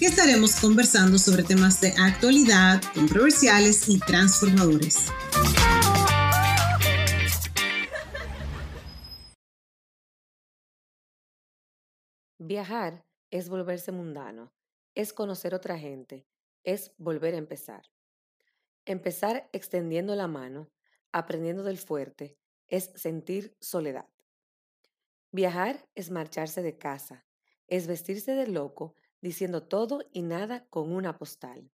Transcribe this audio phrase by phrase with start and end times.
[0.00, 4.96] que estaremos conversando sobre temas de actualidad, controversiales y transformadores.
[12.38, 14.54] Viajar es volverse mundano,
[14.94, 16.26] es conocer otra gente,
[16.64, 17.82] es volver a empezar.
[18.86, 20.70] Empezar extendiendo la mano,
[21.12, 24.08] aprendiendo del fuerte, es sentir soledad.
[25.30, 27.26] Viajar es marcharse de casa,
[27.66, 31.70] es vestirse de loco diciendo todo y nada con una postal.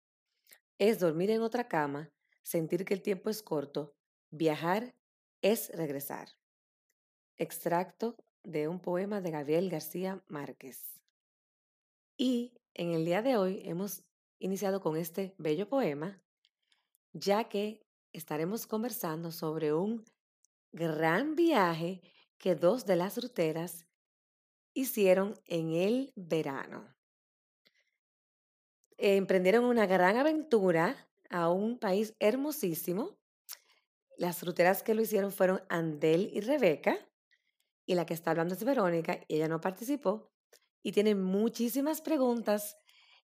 [0.79, 2.11] Es dormir en otra cama,
[2.43, 3.95] sentir que el tiempo es corto,
[4.31, 4.95] viajar
[5.43, 6.29] es regresar.
[7.37, 11.01] Extracto de un poema de Gabriel García Márquez.
[12.17, 14.05] Y en el día de hoy hemos
[14.39, 16.23] iniciado con este bello poema,
[17.13, 17.83] ya que
[18.13, 20.05] estaremos conversando sobre un
[20.73, 22.01] gran viaje
[22.39, 23.87] que dos de las ruteras
[24.73, 27.00] hicieron en el verano
[29.01, 33.19] emprendieron una gran aventura a un país hermosísimo.
[34.17, 36.99] Las ruteras que lo hicieron fueron Andel y Rebeca,
[37.87, 40.31] y la que está hablando es Verónica, y ella no participó,
[40.83, 42.77] y tiene muchísimas preguntas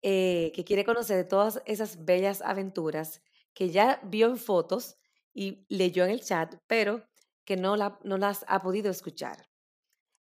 [0.03, 3.23] eh, que quiere conocer de todas esas bellas aventuras
[3.55, 4.97] que ya vio en fotos
[5.35, 7.09] y leyó en el chat, pero
[7.45, 9.49] que no las ha podido escuchar.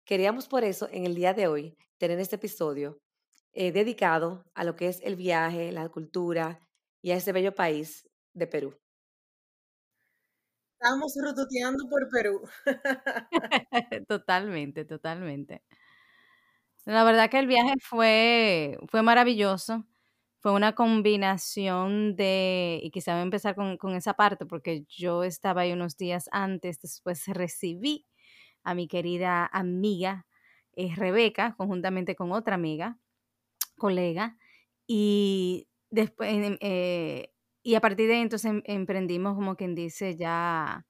[0.06, 3.02] Queríamos por eso en el día de hoy tener este episodio
[3.54, 6.60] eh, dedicado a lo que es el viaje, la cultura
[7.02, 8.76] y a ese bello país de Perú.
[10.80, 12.42] Estamos rototeando por Perú.
[14.08, 15.62] totalmente, totalmente.
[16.86, 19.86] La verdad que el viaje fue, fue maravilloso.
[20.40, 25.24] Fue una combinación de, y quizá voy a empezar con, con esa parte, porque yo
[25.24, 28.08] estaba ahí unos días antes, después recibí
[28.64, 30.26] a mi querida amiga
[30.74, 32.98] eh, Rebeca, conjuntamente con otra amiga,
[33.82, 34.38] colega
[34.86, 36.30] y después
[36.62, 37.34] eh,
[37.64, 40.86] y a partir de ahí entonces em, emprendimos como quien dice ya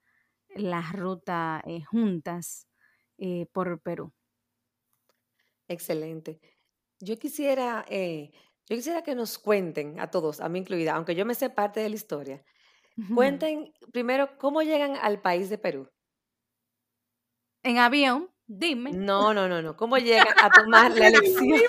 [0.54, 2.68] la ruta eh, juntas
[3.16, 4.12] eh, por Perú.
[5.68, 6.38] Excelente.
[7.00, 11.34] Yo quisiera, yo quisiera que nos cuenten a todos, a mí incluida, aunque yo me
[11.34, 12.44] sé parte de la historia.
[13.16, 15.88] Cuenten primero cómo llegan al país de Perú.
[17.62, 18.92] En avión, dime.
[18.92, 19.76] No, no, no, no.
[19.76, 21.60] ¿Cómo llegan a tomar la elección?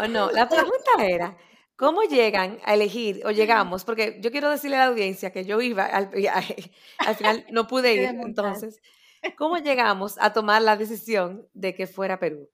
[0.00, 1.36] O no, la pregunta era,
[1.76, 3.84] ¿cómo llegan a elegir o llegamos?
[3.84, 7.66] Porque yo quiero decirle a la audiencia que yo iba al viaje, al final no
[7.66, 8.80] pude ir, entonces,
[9.38, 12.48] ¿cómo llegamos a tomar la decisión de que fuera Perú?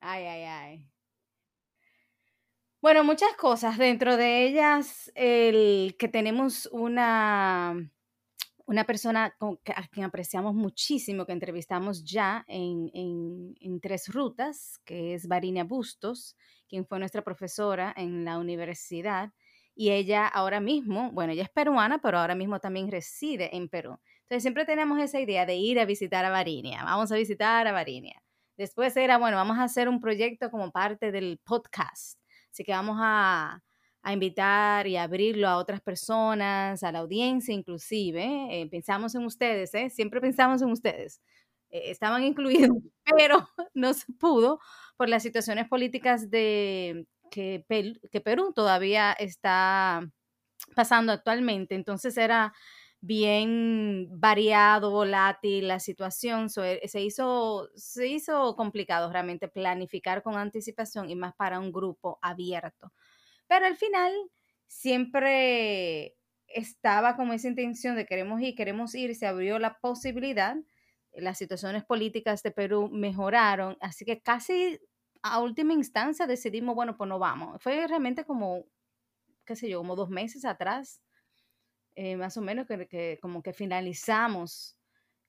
[0.00, 0.86] Ay, ay, ay.
[2.80, 3.76] Bueno, muchas cosas.
[3.76, 7.90] Dentro de ellas, el que tenemos una
[8.70, 15.26] una persona a quien apreciamos muchísimo, que entrevistamos ya en, en, Tres Rutas, que es
[15.26, 16.36] Varinia Bustos,
[16.68, 19.32] quien fue nuestra profesora en la universidad.
[19.74, 23.98] Y ella ahora mismo, bueno, ella es peruana, pero ahora mismo también reside en Perú.
[24.22, 26.84] Entonces siempre tenemos esa idea de ir a visitar a Varinia.
[26.84, 28.22] Vamos a visitar a Varinia.
[28.56, 32.20] Después era, bueno, vamos a hacer un proyecto como parte del podcast.
[32.52, 33.64] Así que vamos a,
[34.02, 38.48] a invitar y abrirlo a otras personas, a la audiencia inclusive.
[38.50, 39.90] Eh, pensamos en ustedes, ¿eh?
[39.90, 41.20] siempre pensamos en ustedes.
[41.70, 42.70] Eh, estaban incluidos,
[43.16, 44.60] pero no se pudo
[44.96, 47.64] por las situaciones políticas de que,
[48.10, 50.02] que Perú todavía está
[50.74, 51.74] pasando actualmente.
[51.74, 52.52] Entonces era
[53.00, 61.16] bien variado, volátil la situación, se, hizo, se hizo complicado realmente planificar con anticipación y
[61.16, 62.92] más para un grupo abierto.
[63.50, 64.14] Pero al final
[64.68, 66.16] siempre
[66.46, 70.56] estaba como esa intención de queremos ir, queremos ir, se abrió la posibilidad,
[71.14, 74.78] las situaciones políticas de Perú mejoraron, así que casi
[75.22, 77.60] a última instancia decidimos, bueno, pues no vamos.
[77.60, 78.66] Fue realmente como,
[79.44, 81.02] qué sé yo, como dos meses atrás,
[81.96, 84.76] eh, más o menos, que, como que finalizamos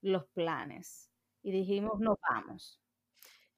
[0.01, 1.09] los planes
[1.41, 2.79] y dijimos, no vamos.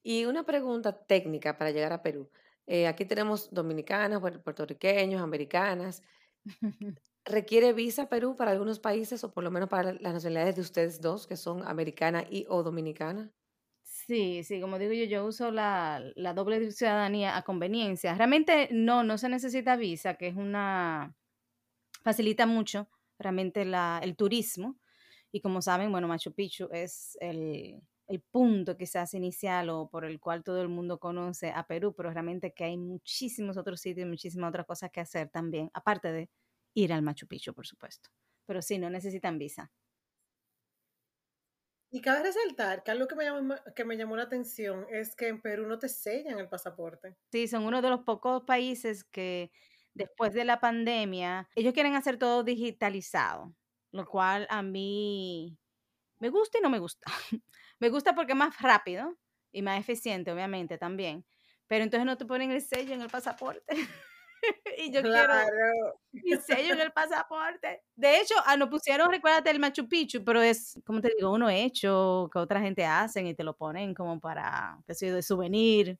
[0.03, 2.29] Y una pregunta técnica para llegar a Perú.
[2.67, 6.01] Eh, aquí tenemos dominicanas, puertorriqueños, americanas.
[7.25, 11.01] ¿Requiere visa Perú para algunos países o por lo menos para las nacionalidades de ustedes
[11.01, 13.31] dos, que son americana y o dominicana?
[13.83, 18.13] Sí, sí, como digo yo, yo uso la, la doble ciudadanía a conveniencia.
[18.15, 21.15] Realmente no, no se necesita visa, que es una,
[22.03, 24.77] facilita mucho realmente la, el turismo.
[25.31, 30.19] Y como saben, bueno, Machu Picchu es el, el punto quizás inicial o por el
[30.19, 34.09] cual todo el mundo conoce a Perú, pero realmente que hay muchísimos otros sitios y
[34.09, 36.29] muchísimas otras cosas que hacer también, aparte de
[36.73, 38.09] ir al Machu Picchu, por supuesto.
[38.45, 39.71] Pero sí, no necesitan visa.
[41.91, 45.27] Y cabe resaltar que algo que me, llamó, que me llamó la atención es que
[45.27, 47.15] en Perú no te sellan el pasaporte.
[47.31, 49.51] Sí, son uno de los pocos países que
[49.93, 53.55] después de la pandemia, ellos quieren hacer todo digitalizado,
[53.91, 55.57] lo cual a mí
[56.19, 57.05] me gusta y no me gusta.
[57.83, 59.13] me gusta porque es más rápido
[59.51, 61.25] y más eficiente, obviamente, también.
[61.67, 63.65] Pero entonces no te ponen el sello en el pasaporte.
[64.77, 65.33] y yo quiero
[66.13, 67.83] mi sello en el pasaporte.
[67.93, 71.49] De hecho, ah, nos pusieron, recuérdate, el Machu Picchu, pero es, como te digo, uno
[71.49, 75.21] hecho que otra gente hacen y te lo ponen como para, qué sé yo, de
[75.21, 75.99] souvenir,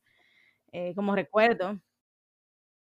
[0.71, 1.81] eh, como recuerdo.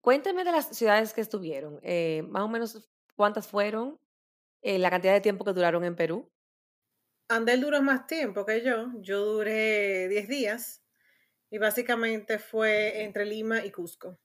[0.02, 4.00] Cuéntame de las ciudades que estuvieron, eh, más o menos cuántas fueron,
[4.64, 6.32] eh, la cantidad de tiempo que duraron en Perú.
[7.30, 10.84] Andel duró más tiempo que yo, yo duré 10 días
[11.50, 14.18] y básicamente fue entre Lima y Cusco.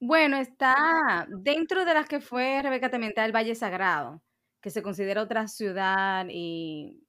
[0.00, 4.22] Bueno, está dentro de las que fue Rebeca también el Valle Sagrado,
[4.60, 7.04] que se considera otra ciudad y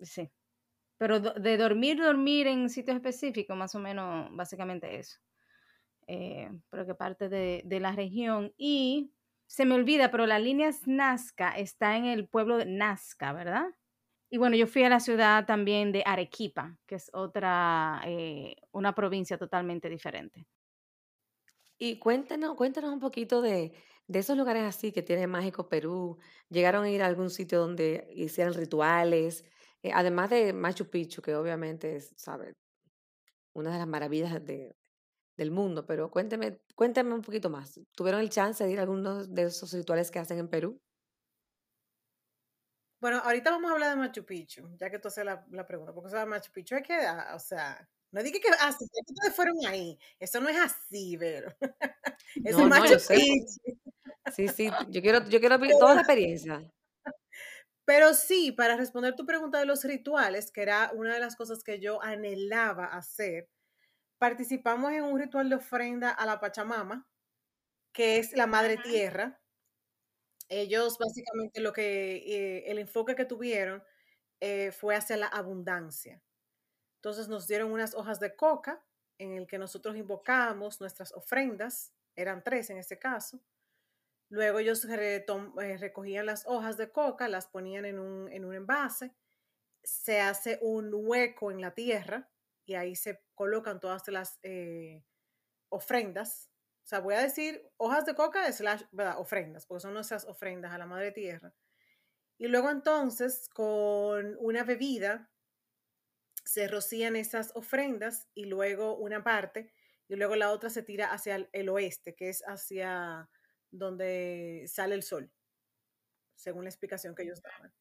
[0.00, 0.30] sí.
[0.98, 5.18] Pero de dormir, dormir en sitios específicos, más o menos, básicamente eso.
[6.06, 8.52] Eh, pero que parte de, de, la región.
[8.56, 9.12] Y
[9.46, 13.66] se me olvida, pero la línea Nazca está en el pueblo de Nazca, ¿verdad?
[14.30, 18.94] Y bueno, yo fui a la ciudad también de Arequipa, que es otra, eh, una
[18.94, 20.46] provincia totalmente diferente.
[21.78, 23.74] Y cuéntanos, cuéntanos un poquito de,
[24.06, 26.18] de esos lugares así que tiene Mágico Perú.
[26.48, 29.44] ¿Llegaron a ir a algún sitio donde hicieran rituales?
[29.82, 32.54] Eh, además de Machu Picchu, que obviamente es, ¿sabes?
[33.54, 34.76] Una de las maravillas de,
[35.36, 37.80] del mundo, pero cuénteme, cuénteme un poquito más.
[37.96, 40.80] ¿Tuvieron el chance de ir a algunos de esos rituales que hacen en Perú?
[43.06, 45.92] Bueno, ahorita vamos a hablar de Machu Picchu, ya que tú haces la, la pregunta,
[45.94, 49.12] porque sea, Machu Picchu es que, ah, o sea, no dije que así, ah, que
[49.12, 49.96] ustedes fueron ahí.
[50.18, 51.54] Eso no es así, pero.
[52.44, 53.78] Eso es Machu Picchu.
[54.34, 56.68] Sí, sí, yo quiero, yo quiero toda la experiencia.
[57.84, 61.62] Pero sí, para responder tu pregunta de los rituales, que era una de las cosas
[61.62, 63.48] que yo anhelaba hacer,
[64.18, 67.06] participamos en un ritual de ofrenda a la Pachamama,
[67.92, 69.40] que es la Madre Tierra.
[70.48, 73.82] Ellos básicamente lo que, eh, el enfoque que tuvieron
[74.40, 76.22] eh, fue hacia la abundancia.
[76.98, 78.84] Entonces nos dieron unas hojas de coca
[79.18, 83.40] en el que nosotros invocábamos nuestras ofrendas, eran tres en este caso.
[84.30, 85.24] Luego ellos eh,
[85.78, 89.14] recogían las hojas de coca, las ponían en un, en un envase,
[89.84, 92.30] se hace un hueco en la tierra
[92.66, 94.40] y ahí se colocan todas las
[95.70, 96.50] ofrendas.
[96.86, 99.18] O sea, voy a decir hojas de coca slash, ¿verdad?
[99.18, 101.52] Ofrendas, porque son nuestras ofrendas a la Madre Tierra.
[102.38, 105.28] Y luego entonces con una bebida
[106.44, 109.72] se rocían esas ofrendas y luego una parte
[110.06, 113.28] y luego la otra se tira hacia el, oeste, que es hacia
[113.72, 115.32] donde sale el sol,
[116.36, 117.74] según la explicación que ellos daban.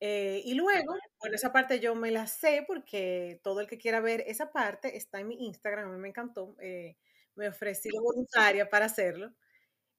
[0.00, 4.00] Eh, y luego, bueno, esa parte yo me la sé porque todo el que quiera
[4.00, 6.98] ver esa parte está en mi Instagram, a mí me encantó, eh,
[7.36, 9.32] me ofrecí voluntaria para hacerlo.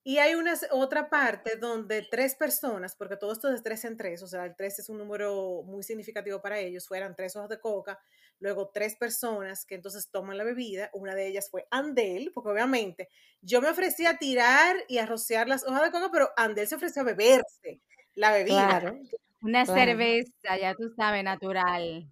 [0.03, 3.97] Y hay una otra parte donde tres personas, porque todo esto es de tres en
[3.97, 7.49] tres, o sea, el tres es un número muy significativo para ellos, fueran tres hojas
[7.49, 7.99] de coca,
[8.39, 13.09] luego tres personas que entonces toman la bebida, una de ellas fue Andel, porque obviamente
[13.41, 16.75] yo me ofrecí a tirar y a rociar las hojas de coca, pero Andel se
[16.75, 17.81] ofreció a beberse
[18.15, 18.79] la bebida.
[18.79, 18.97] Claro.
[19.41, 22.09] Una cerveza, ya tú sabes, natural.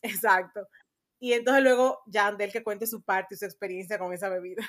[0.00, 0.68] Exacto.
[1.18, 4.68] Y entonces luego ya Andel que cuente su parte y su experiencia con esa bebida.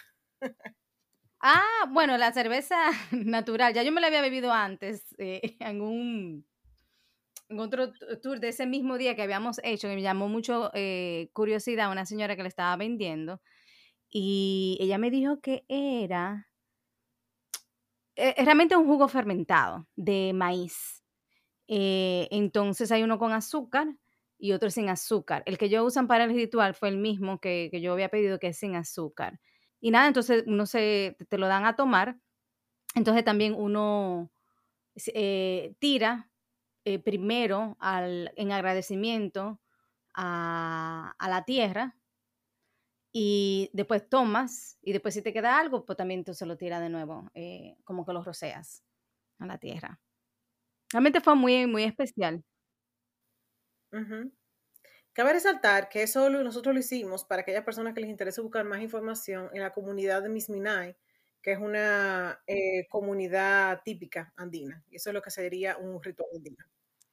[1.40, 2.76] Ah, bueno, la cerveza
[3.12, 6.46] natural, ya yo me la había bebido antes eh, en un
[7.50, 11.30] en otro tour de ese mismo día que habíamos hecho, que me llamó mucho eh,
[11.32, 13.42] curiosidad una señora que le estaba vendiendo
[14.10, 16.50] y ella me dijo que era
[18.18, 21.04] eh, realmente un jugo fermentado de maíz.
[21.68, 23.96] entonces hay uno con azúcar
[24.38, 25.44] y otro sin azúcar.
[25.46, 28.40] El que yo usan para el ritual fue el mismo que, que yo había pedido,
[28.40, 29.40] que es sin azúcar.
[29.80, 32.18] Y nada, entonces uno se, te lo dan a tomar.
[32.96, 34.32] Entonces también uno
[35.14, 36.30] eh, tira
[36.86, 39.60] eh, primero al, en agradecimiento
[40.16, 41.96] a, la tierra
[43.14, 46.82] y después tomas y después si te queda algo, pues también tú se lo tiras
[46.82, 48.84] de nuevo, eh, como que lo roceas
[49.40, 50.00] a la tierra.
[50.92, 52.44] Realmente fue muy, muy especial.
[55.18, 58.82] Cabe resaltar que eso nosotros lo hicimos para aquellas personas que les interese buscar más
[58.82, 60.96] información en la comunidad de Miss Minay,
[61.42, 64.84] que es una eh, comunidad típica andina.
[64.92, 66.64] Y eso es lo que sería un ritual andino.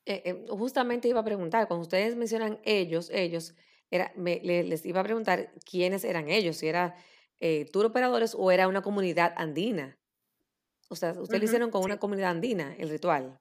[0.04, 3.54] Eh, eh, justamente iba a preguntar, cuando ustedes mencionan ellos, ellos,
[3.90, 6.96] era, les iba a preguntar quiénes eran ellos, si era
[7.72, 9.98] tour operadores o era una comunidad andina.
[10.90, 13.40] O sea, ustedes lo hicieron con una comunidad andina, el ritual.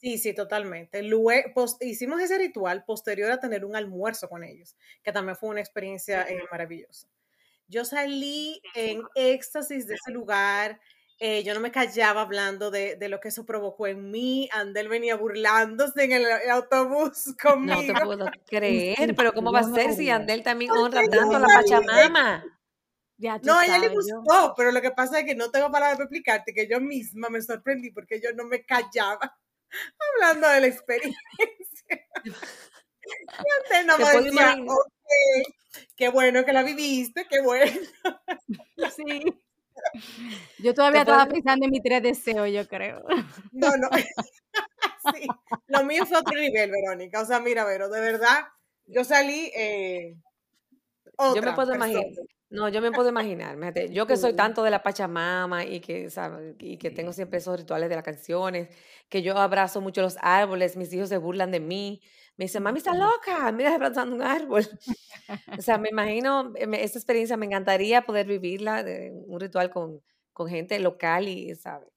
[0.00, 1.02] Sí, sí, totalmente.
[1.02, 5.60] Luego, hicimos ese ritual posterior a tener un almuerzo con ellos, que también fue una
[5.60, 7.08] experiencia maravillosa.
[7.66, 10.80] Yo salí en éxtasis de ese lugar,
[11.20, 14.48] eh, yo no me callaba hablando de, de, lo que eso provocó en mí.
[14.52, 17.82] Andel venía burlándose en el autobús conmigo.
[17.82, 21.40] No te puedo creer, pero ¿cómo va a ser si Andel también honra tanto a
[21.40, 22.44] la Pachamama?
[23.42, 26.04] no, a ella le gustó, pero lo que pasa es que no tengo palabras para
[26.04, 29.36] explicarte que yo misma me sorprendí porque yo no me callaba
[30.14, 31.18] hablando de la experiencia.
[33.98, 34.56] decía,
[35.96, 37.80] qué bueno que la viviste, qué bueno.
[38.96, 39.22] sí.
[40.58, 43.04] Yo todavía estaba pensando en mi tres deseos, yo creo.
[43.52, 43.88] No, no.
[45.14, 45.26] sí,
[45.66, 47.20] lo mío fue otro nivel, Verónica.
[47.20, 48.48] O sea, mira, Vero, de verdad,
[48.86, 49.50] yo salí.
[49.54, 50.16] Eh,
[51.34, 52.04] yo me puedo imaginar.
[52.50, 53.58] No, yo me puedo imaginar.
[53.90, 56.08] yo que soy tanto de la Pachamama y que,
[56.60, 58.70] y que tengo siempre esos rituales de las canciones,
[59.10, 62.00] que yo abrazo mucho los árboles, mis hijos se burlan de mí.
[62.38, 64.64] Me dicen, mami, está loca, mira abrazando un árbol.
[65.58, 70.00] o sea, me imagino, esta experiencia me encantaría poder vivirla, de un ritual con,
[70.32, 71.88] con gente local y, ¿sabes?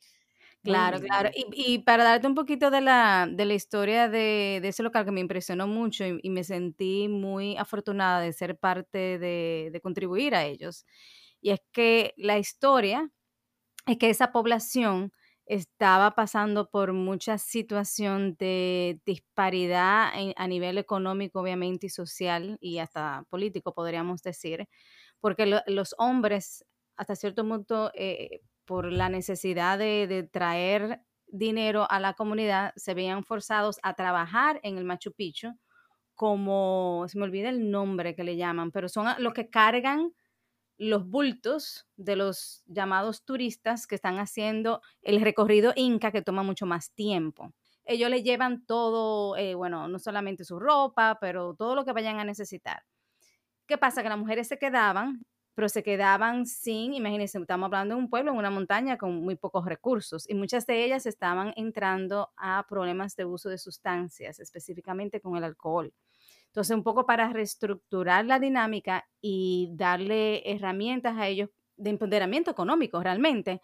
[0.64, 1.30] Claro, claro.
[1.34, 5.06] Y, y, para darte un poquito de la, de la historia de, de, ese local
[5.06, 10.36] que me impresionó mucho y, me sentí muy afortunada de ser parte de, de, contribuir
[10.36, 10.86] a ellos.
[11.42, 13.10] Y es que la historia
[13.88, 15.14] es que esa población
[15.48, 23.26] estaba pasando por mucha situación de disparidad a nivel económico, obviamente, y social y hasta
[23.30, 24.68] político, podríamos decir,
[25.20, 26.66] porque los hombres,
[26.98, 28.42] hasta cierto punto, eh,
[28.72, 34.78] por la necesidad de, traer dinero a la comunidad, se veían forzados a trabajar en
[34.78, 35.50] el Machu Picchu
[36.16, 40.14] como, se me olvida el nombre que le llaman, pero son los que cargan
[40.78, 46.66] los bultos de los llamados turistas que están haciendo el recorrido inca que toma mucho
[46.66, 47.54] más tiempo.
[47.84, 52.22] Ellos le llevan todo, eh, bueno, no solamente su ropa, pero todo lo que vayan
[52.22, 52.86] a necesitar.
[53.68, 54.02] ¿Qué pasa?
[54.02, 55.26] Que las mujeres se quedaban
[55.62, 59.36] pero se quedaban sin, imagínense, estamos hablando de un pueblo en una montaña con muy
[59.36, 65.22] pocos recursos y muchas de ellas estaban entrando a problemas de uso de sustancias, específicamente
[65.22, 65.94] con el alcohol.
[66.48, 73.00] Entonces, un poco para reestructurar la dinámica y darle herramientas a ellos de empoderamiento económico
[73.04, 73.62] realmente,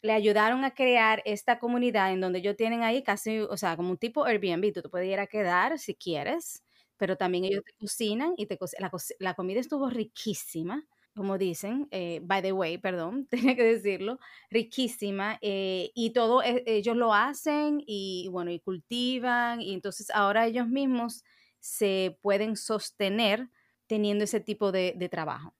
[0.00, 3.90] le ayudaron a crear esta comunidad en donde ellos tienen ahí casi, o sea, como
[3.90, 6.64] un tipo Airbnb, tú te puedes ir a quedar si quieres,
[6.96, 10.86] pero también ellos te cocinan y te la, la comida estuvo riquísima
[11.16, 14.20] como dicen, eh, by the way, perdón, tenía que decirlo,
[14.50, 20.46] riquísima, eh, y todo e, ellos lo hacen y bueno, y cultivan, y entonces ahora
[20.46, 21.24] ellos mismos
[21.58, 23.48] se pueden sostener
[23.86, 25.54] teniendo ese tipo de, trabajo.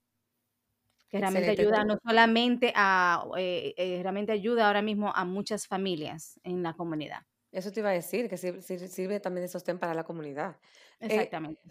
[1.09, 6.61] Que realmente ayuda no solamente a, eh, realmente ayuda ahora mismo a muchas familias en
[6.61, 7.21] la comunidad.
[7.51, 10.57] Eso te iba a decir, que sirve, también de sostén para la comunidad.
[10.99, 11.61] Exactamente.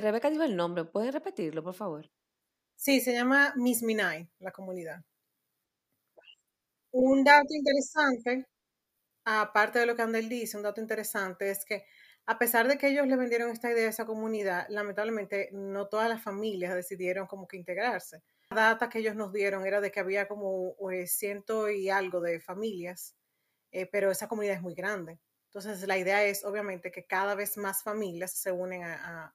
[0.00, 2.10] Rebeca dijo el nombre, ¿puedes repetirlo, por favor?
[2.80, 5.04] Sí, se llama Miss Minay, la comunidad.
[6.92, 8.46] Un dato interesante,
[9.26, 11.84] aparte de lo que Andel dice, un dato interesante es que
[12.24, 16.08] a pesar de que ellos le vendieron esta idea a esa comunidad, lamentablemente no todas
[16.08, 18.22] las familias decidieron como que integrarse.
[18.50, 22.22] La data que ellos nos dieron era de que había como eh, ciento y algo
[22.22, 23.14] de familias,
[23.72, 25.20] eh, pero esa comunidad es muy grande.
[25.48, 28.82] Entonces la idea es obviamente que cada vez más familias se, unen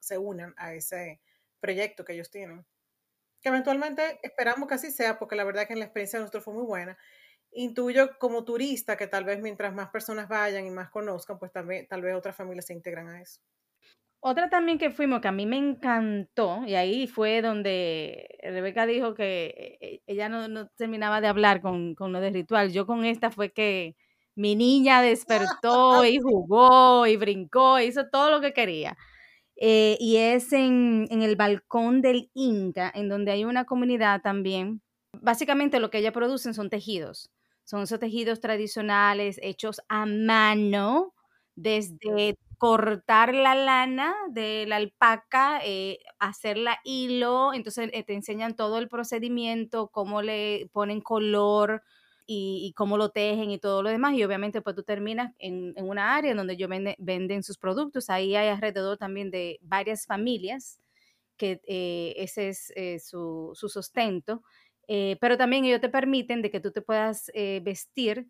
[0.00, 1.20] se unan a ese
[1.60, 2.66] proyecto que ellos tienen
[3.48, 6.54] eventualmente esperamos que así sea, porque la verdad que en la experiencia de nosotros fue
[6.54, 6.96] muy buena.
[7.52, 11.86] Intuyo como turista que tal vez mientras más personas vayan y más conozcan, pues también
[11.88, 13.40] tal vez otras familias se integran a eso.
[14.20, 19.14] Otra también que fuimos que a mí me encantó, y ahí fue donde Rebeca dijo
[19.14, 22.72] que e, ella no, terminaba de hablar con, con lo de ritual.
[22.72, 23.94] Yo con esta fue que
[24.34, 28.96] mi niña despertó y jugó y brincó, hizo todo lo que quería.
[29.56, 34.82] Eh, y es en, el balcón del Inca, en donde hay una comunidad también.
[35.12, 37.30] Básicamente lo que ella producen son tejidos,
[37.64, 41.14] son esos tejidos tradicionales hechos a mano,
[41.54, 48.78] desde cortar la lana de la alpaca, eh, hacerla hilo, entonces eh, te enseñan todo
[48.78, 51.82] el procedimiento, cómo le ponen color,
[52.26, 54.14] y, cómo lo tejen y todo lo demás.
[54.14, 58.10] Y obviamente pues tú terminas en, una área donde ellos venden sus productos.
[58.10, 60.80] Ahí hay alrededor también de varias familias
[61.36, 64.42] que eh, ese es eh, su, su, sustento.
[64.88, 67.30] Eh, pero también ellos te permiten de que tú te puedas
[67.62, 68.28] vestir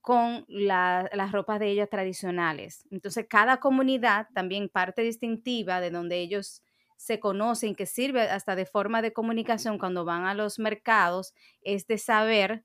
[0.00, 2.86] con las ropas de ellas tradicionales.
[2.90, 6.62] Entonces, cada comunidad, también parte distintiva de donde ellos
[6.96, 11.86] se conocen, que sirve hasta de forma de comunicación cuando van a los mercados, es
[11.86, 12.64] de saber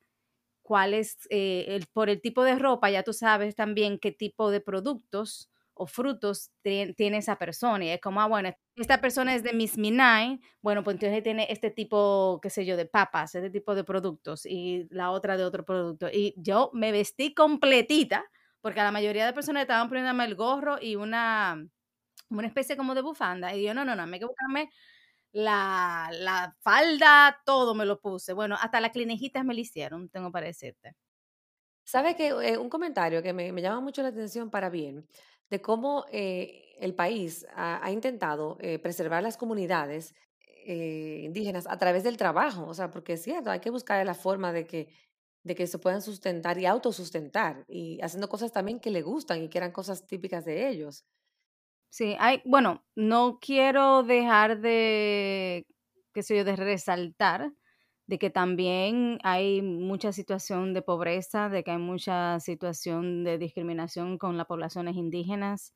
[0.63, 4.61] cuál es, eh, por el tipo de ropa, ya tú sabes también qué tipo de
[4.61, 7.85] productos o frutos tiene esa persona.
[7.85, 11.47] Y es como, ah, bueno, esta persona es de Miss Minay, bueno, pues entonces tiene
[11.49, 15.43] este tipo, qué sé yo, de papas, este tipo de productos, y la otra de
[15.43, 16.09] otro producto.
[16.11, 18.25] Y yo me vestí completita,
[18.61, 21.67] porque a la mayoría de personas estaban poniéndome el gorro y una,
[22.29, 23.55] una especie como de bufanda.
[23.55, 24.69] Y yo, no, no, no, me hay que buscarme
[25.33, 28.33] la, la falda, todo me lo puse.
[28.33, 30.95] Bueno, hasta las clinejitas me lo hicieron, tengo para decirte.
[31.83, 35.07] ¿Sabe que eh, un comentario que me, me, llama mucho la atención para bien,
[35.49, 40.15] de cómo eh, el país ha, intentado eh, preservar las comunidades
[40.65, 42.65] indígenas a través del trabajo?
[42.67, 44.87] O sea, porque es cierto, hay que buscar la forma de que,
[45.43, 49.49] de que se puedan sustentar y autosustentar y haciendo cosas también que le gustan y
[49.49, 51.05] que eran cosas típicas de ellos.
[51.95, 55.67] Sí, hay, bueno, no quiero dejar de,
[56.11, 57.53] qué sé yo, de resaltar
[58.07, 64.17] de que también hay mucha situación de pobreza, de que hay mucha situación de discriminación
[64.17, 65.75] con las poblaciones indígenas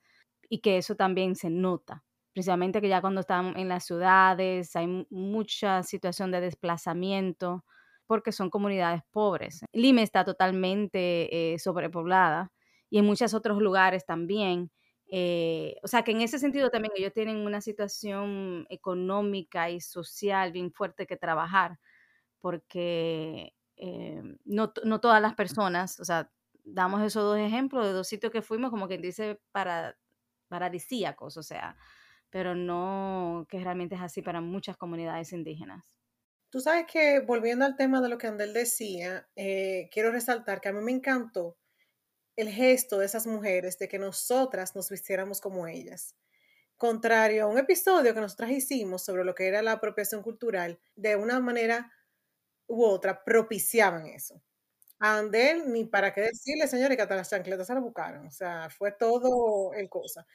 [0.50, 5.06] y que eso también se nota, precisamente que ya cuando están en las ciudades hay
[5.12, 7.64] mucha situación de desplazamiento
[8.08, 9.62] porque son comunidades pobres.
[9.72, 12.52] Lima está totalmente eh, sobrepoblada
[12.90, 14.72] y en muchos otros lugares también.
[15.10, 20.52] Eh, o sea que en ese sentido también ellos tienen una situación económica y social
[20.52, 21.80] bien fuerte que trabajar,
[22.40, 26.32] porque eh, no, no, todas las personas, o sea,
[26.64, 29.98] damos esos dos ejemplos de dos sitios que fuimos, como quien dice, para,
[30.50, 31.78] paradisíacos, o sea,
[32.30, 35.98] pero no que realmente es así para muchas comunidades indígenas.
[36.50, 40.70] Tú sabes que, volviendo al tema de lo que Andel decía, eh, quiero resaltar que
[40.70, 41.58] a mí me encantó
[42.38, 46.16] el gesto de esas mujeres de que nosotras nos vistiéramos como ellas.
[46.78, 51.16] Contrario a un episodio que nosotras hicimos sobre lo que era la apropiación cultural, de
[51.16, 51.92] una manera
[52.68, 54.42] u otra propiciaban eso.
[55.00, 58.28] A Andel, ni para qué decirle, señores, que hasta las chancletas se la buscaron.
[58.28, 60.26] O sea, fue todo el cosa.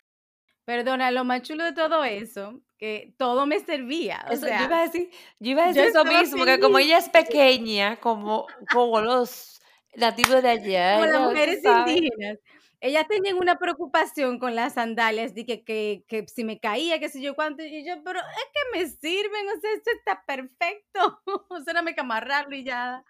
[0.64, 4.24] Perdona, lo más chulo de todo eso, que todo me servía.
[4.30, 5.10] O sea, yo iba a decir,
[5.40, 9.62] yo iba a decir eso mismo, que como ella es pequeña, como, como los
[9.96, 10.94] nativos de allá.
[10.94, 12.38] Como las mujeres indígenas.
[12.81, 17.09] Ellas tenían una preocupación con las sandalias, de que, que, que, si me caía, qué
[17.09, 21.20] sé yo cuánto, y yo, pero es que me sirven, o sea, esto está perfecto,
[21.48, 23.05] o sea, no me que amarrarlo y ya.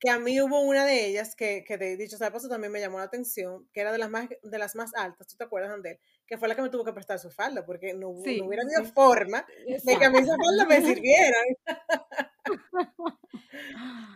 [0.00, 2.80] Que a mí hubo una de ellas que, que de dicho sea paso también me
[2.80, 5.72] llamó la atención, que era de las más, de las más altas, ¿tú te acuerdas,
[5.72, 5.98] Andel?
[6.26, 8.84] Que fue la que me tuvo que prestar su falda, porque no, no hubiera habido
[8.94, 11.36] forma de que a mí esa falda me sirviera.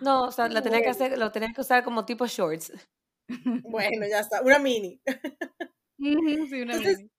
[0.00, 2.72] No, o sea, la tenía que hacer, lo tenía que usar como tipo shorts.
[3.62, 5.00] Bueno, ya está, una mini.
[5.98, 6.16] Sí,
[6.60, 7.10] una mini.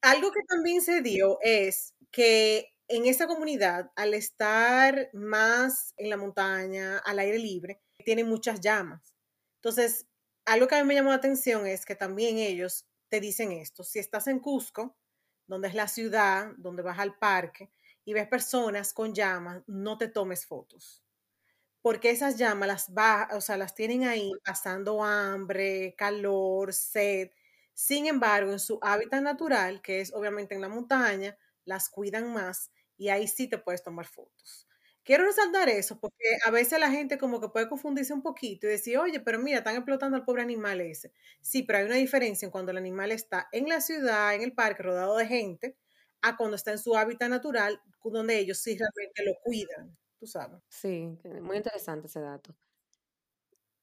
[0.00, 6.16] Algo que también se dio es que en esa comunidad, al estar más en la
[6.16, 9.14] montaña, al aire libre, tienen muchas llamas.
[9.56, 10.06] Entonces,
[10.44, 13.84] algo que a mí me llamó la atención es que también ellos te dicen esto.
[13.84, 14.96] Si estás en Cusco,
[15.46, 17.70] donde es la ciudad, donde vas al parque,
[18.04, 21.04] y ves personas con llamas, no te tomes fotos.
[21.82, 27.30] Porque esas llamas las va, o sea, las tienen ahí pasando hambre, calor, sed.
[27.74, 32.70] Sin embargo, en su hábitat natural, que es obviamente en la montaña, las cuidan más
[32.96, 34.68] y ahí sí te puedes tomar fotos.
[35.04, 38.70] Quiero resaltar eso porque a veces la gente como que puede confundirse un poquito y
[38.70, 41.12] decir, oye, pero mira, están explotando al pobre animal ese.
[41.40, 44.52] Sí, pero hay una diferencia en cuando el animal está en la ciudad, en el
[44.52, 45.76] parque, rodeado de gente,
[46.20, 50.60] a cuando está en su hábitat natural, donde ellos sí realmente lo cuidan, tú sabes.
[50.68, 52.54] Sí, muy interesante ese dato.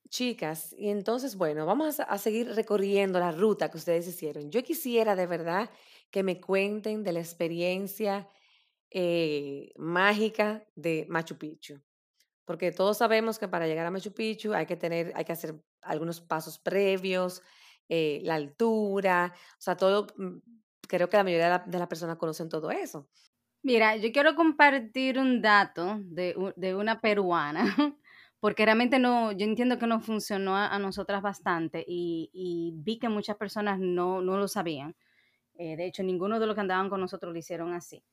[0.10, 4.50] Chicas, y entonces, bueno, vamos a, seguir recorriendo la ruta que ustedes hicieron.
[4.50, 5.70] Yo quisiera de verdad
[6.10, 8.28] que me cuenten de la experiencia
[8.92, 11.82] eh, mágica de Machu Picchu.
[12.46, 15.56] Porque todos sabemos que para llegar a Machu Picchu hay que tener, hay que hacer
[15.82, 17.44] algunos pasos previos,
[17.88, 20.38] eh, la altura, o sea, todo, mm,
[20.88, 23.08] creo que la mayoría de, las personas conocen todo eso.
[23.64, 27.64] Mira, yo quiero compartir un dato de, de, una peruana,
[28.40, 33.38] porque realmente no, yo entiendo que nos funcionó a, nosotras bastante y, vi que muchas
[33.38, 34.96] personas no, no lo sabían.
[35.56, 38.04] Eh, de hecho, ninguno de los que andaban con nosotros lo hicieron así.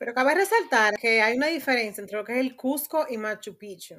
[0.00, 3.58] Pero cabe resaltar que hay una diferencia entre lo que es el Cusco y Machu
[3.58, 3.96] Picchu.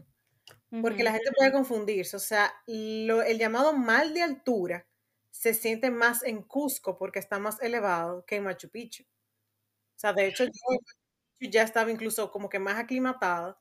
[0.81, 2.17] porque la gente puede confundirse.
[2.17, 4.87] O sea, el llamado mal de altura
[5.31, 9.03] se siente más en Cusco porque está más elevado que en Machu Picchu.
[9.03, 13.59] O sea, de hecho, yo ya estaba incluso como que más aclimatado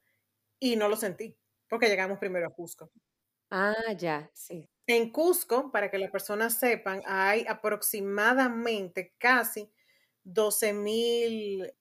[0.61, 1.37] y no lo sentí,
[1.69, 2.91] porque llegamos primero a Cusco.
[3.51, 4.69] Ah, ya, sí.
[4.87, 9.71] En Cusco, para que las personas sepan, hay aproximadamente casi
[10.25, 11.73] 12 mil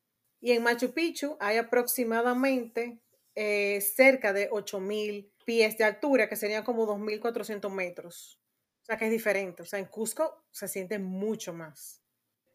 [0.41, 2.99] y en Machu Picchu hay aproximadamente
[3.35, 8.39] eh, cerca de 8 mil pies de altura, que serían como 2.400 metros.
[8.81, 9.63] O sea que es diferente.
[9.63, 12.01] O sea, en Cusco se siente mucho más.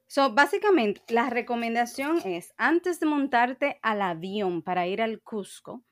[0.07, 5.85] So, básicamente, la recomendación es, antes de montarte al avión para ir al Cusco,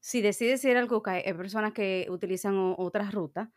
[0.00, 3.48] si decides ir al Cusco, hay personas que utilizan otras rutas,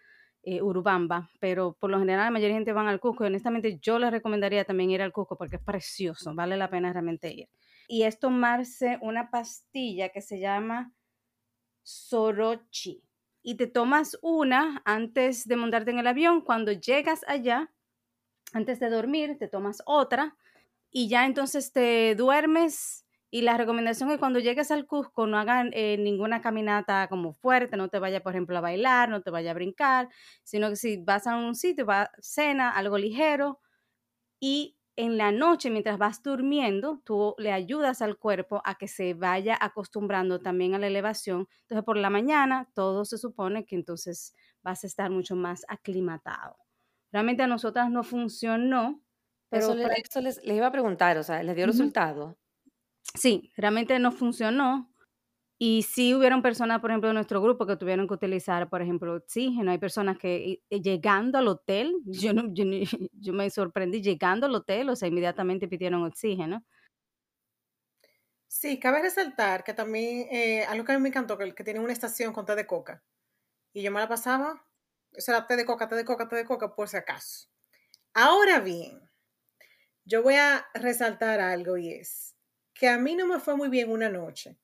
[0.44, 3.80] eh, Urubamba, pero por lo general la mayoría de gente van al Cusco y honestamente
[3.82, 7.50] yo les recomendaría también ir al Cusco porque es precioso, vale la pena realmente ir.
[7.88, 10.94] Y es tomarse una pastilla que se llama
[11.84, 13.04] Sorochi
[13.42, 17.72] y te tomas una antes de montarte en el avión, cuando llegas allá,
[18.54, 20.36] antes de dormir, te tomas otra
[20.90, 25.70] y ya entonces te duermes y la recomendación es cuando llegues al Cusco no hagan
[25.74, 29.52] eh, ninguna caminata como fuerte, no te vaya, por ejemplo, a bailar, no te vaya
[29.52, 30.10] a brincar,
[30.44, 33.60] sino que si vas a un sitio, va, cena, algo ligero
[34.40, 39.14] y en la noche, mientras vas durmiendo, tú le ayudas al cuerpo a que se
[39.14, 41.48] vaya acostumbrando también a la elevación.
[41.62, 46.58] Entonces, por la mañana, todo se supone que entonces vas a estar mucho más aclimatado.
[47.12, 49.02] Realmente a nosotras no funcionó.
[49.50, 52.38] Pero eso, les, iba a preguntar, o sea, ¿les dio resultado?
[53.14, 54.92] Sí, realmente no funcionó.
[55.58, 59.16] Y sí hubieron personas, por ejemplo, en nuestro grupo que tuvieron que utilizar, por ejemplo,
[59.16, 59.72] oxígeno.
[59.72, 65.08] Hay personas que eh, llegando al hotel, yo, me sorprendí, llegando al hotel, o sea,
[65.08, 66.66] inmediatamente pidieron oxígeno.
[68.48, 71.84] Sí, cabe resaltar que también, eh, algo que a mí me encantó, que, que tienen
[71.84, 73.04] una estación con té de coca.
[73.74, 74.66] Y yo me la pasaba,
[75.18, 77.48] o sea, té de coca, té de coca, té de coca, por si acaso.
[78.14, 79.02] Ahora bien,
[80.06, 82.36] yo voy a resaltar algo y es,
[82.74, 84.58] que a mí no me fue muy bien una noche.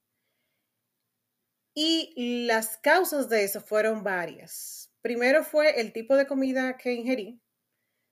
[1.73, 4.91] Y las causas de eso fueron varias.
[5.01, 7.41] Primero fue el tipo de comida que ingerí.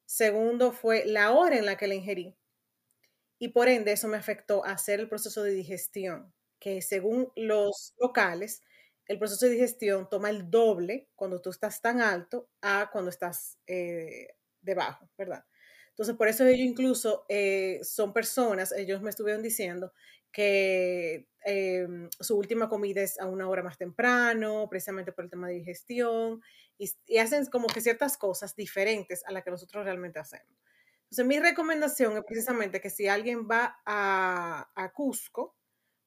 [0.05, 2.37] Segundo fue la hora en la que la ingerí.
[3.39, 7.93] Y por ende eso me afectó a hacer el proceso de digestión, que según los
[7.99, 8.61] locales,
[9.05, 13.57] el proceso de digestión toma el doble cuando tú estás tan alto a cuando estás
[13.65, 14.27] eh,
[14.61, 15.45] debajo, ¿verdad?
[15.99, 19.91] Entonces, por eso ellos incluso eh, son personas, ellos me estuvieron diciendo
[20.31, 25.49] que em, su última comida es a una hora más temprano, precisamente por el tema
[25.49, 26.41] de digestión,
[26.77, 30.47] y, hacen como que ciertas cosas diferentes a las que nosotros realmente hacemos.
[31.03, 35.57] Entonces, mi recomendación es precisamente que si alguien va a, a Cusco,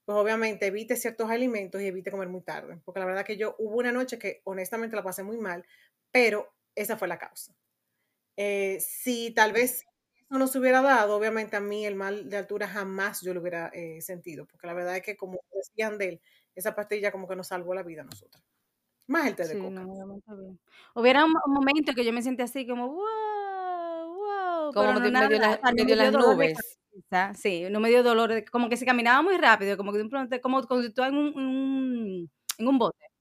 [0.06, 3.56] pues obviamente evite ciertos alimentos y evite comer muy tarde, porque la verdad que yo
[3.58, 5.66] hubo una noche que honestamente la pasé muy mal,
[6.10, 7.54] pero esa fue la causa.
[8.36, 9.84] Eh, si tal vez
[10.16, 13.40] eso no se hubiera dado, obviamente a mí el mal de altura jamás yo lo
[13.40, 16.20] hubiera eh, sentido, porque la verdad es que como decían de él,
[16.54, 18.42] esa pastilla como que nos salvó la vida a nosotros.
[19.08, 19.84] Más el té de coca.
[20.94, 24.72] Hubiera un, momento que yo me sentí así como, wow, wow.
[24.72, 26.58] Como pero no medio, las nubes.
[27.34, 30.40] Sí, no me dio dolor, como que se caminaba muy rápido, como que de pronto,
[30.40, 33.11] como cuando tú en un, en un bote.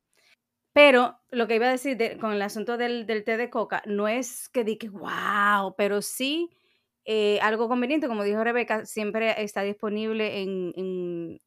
[0.74, 4.48] Pero lo que iba a decir con el asunto del, té de coca, no es
[4.50, 6.50] que diga, wow, pero sí
[7.06, 11.40] eh, algo conveniente, como dijo Rebeca, siempre está disponible en,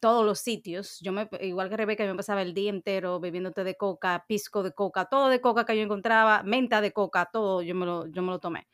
[0.00, 0.98] todos los sitios.
[1.00, 4.24] Yo me, igual que Rebeca, yo me pasaba el día entero bebiendo té de coca,
[4.26, 7.84] pisco de coca, todo de coca que yo encontraba, menta de coca, todo yo me
[7.86, 8.66] lo, yo me lo tomé.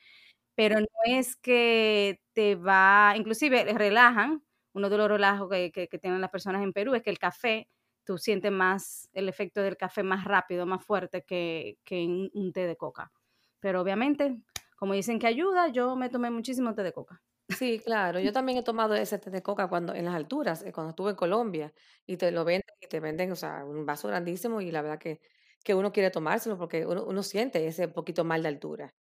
[0.54, 6.20] Pero no es que te va, inclusive relajan, uno de los relajos que, que tienen
[6.20, 7.68] las personas en Perú es que el café
[8.06, 12.66] tú sientes más el efecto del café más rápido, más fuerte que, que un té
[12.66, 13.12] de coca.
[13.60, 14.38] Pero obviamente,
[14.76, 17.20] como dicen que ayuda, yo me tomé muchísimo té de coca.
[17.48, 18.18] Sí, claro.
[18.20, 21.10] Yo también he tomado ese té de coca cuando en las alturas, eh, cuando estuve
[21.10, 21.72] en Colombia,
[22.06, 24.98] y te lo venden, y te venden, o sea, un vaso grandísimo, y la verdad
[24.98, 25.20] que,
[25.64, 28.94] que uno quiere tomárselo porque uno, uno siente ese poquito mal de altura.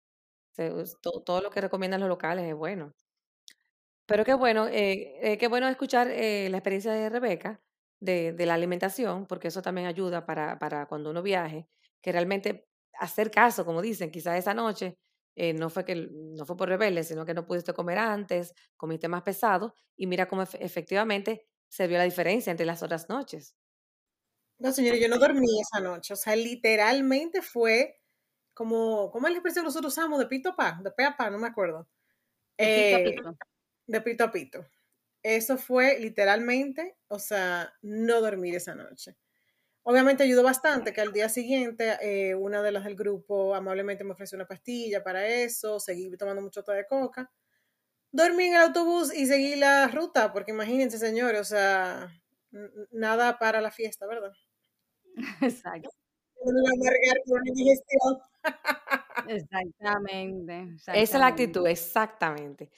[1.02, 2.94] todo, lo que recomiendan los locales es bueno.
[4.06, 7.60] Pero qué bueno, eh, eh, qué bueno escuchar la experiencia de Rebeca,
[8.06, 11.68] de, de la alimentación, porque eso también ayuda para, para cuando uno viaje,
[12.00, 12.66] que realmente
[12.98, 14.96] hacer caso, como dicen, quizás esa noche
[15.34, 19.08] eh, no fue que no fue por rebelde, sino que no pudiste comer antes, comiste
[19.08, 23.54] más pesado y mira cómo efectivamente se vio la diferencia entre las otras noches.
[24.58, 28.00] No, señora, yo no dormí esa noche, o sea, literalmente fue
[28.54, 30.18] como, ¿cómo es la expresión que nosotros usamos?
[30.18, 31.86] De pito a pa, de pe a pa, no me acuerdo.
[32.56, 33.38] De pito a pito.
[33.86, 34.66] De pito a pito.
[35.22, 39.16] Eso fue literalmente, o sea, no dormir esa noche.
[39.84, 44.12] Obviamente ayudó bastante que al día siguiente eh, una de las del grupo amablemente me
[44.12, 47.30] ofreció una pastilla para eso, seguí tomando mucho té de coca.
[48.12, 52.10] Dormí en el autobús y seguí la ruta, porque imagínense, señores, o sea,
[52.92, 54.32] nada para la fiesta, ¿verdad?
[55.42, 55.90] Exacto.
[59.28, 62.70] Exactamente, Esa es la actitud, exactamente.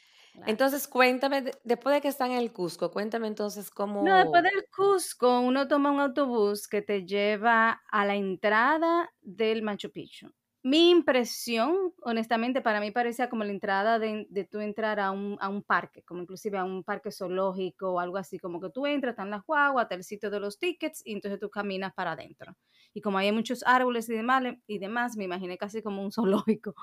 [0.47, 4.03] Entonces, cuéntame, después de que están en el Cusco, cuéntame entonces cómo...
[4.03, 9.63] No, después del Cusco, uno toma un autobús que te lleva a la entrada del
[9.63, 10.33] Machu Picchu
[10.69, 15.39] mi impresión, honestamente, para mí parecía como la entrada de, de tú entrar a un,
[15.41, 18.87] a un, parque, como inclusive a un parque zoológico o algo así, como que tú
[18.87, 22.13] entras, están las guaguas, está el sitio de los tickets y entonces tú caminas para
[22.13, 22.55] adentro.
[22.93, 26.75] Y como hay muchos árboles y demás, y demás me imaginé casi como un zoológico.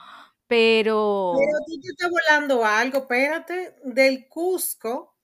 [0.47, 1.33] Pero...
[1.37, 5.15] Pero tú te estás volando algo, espérate, del Cusco,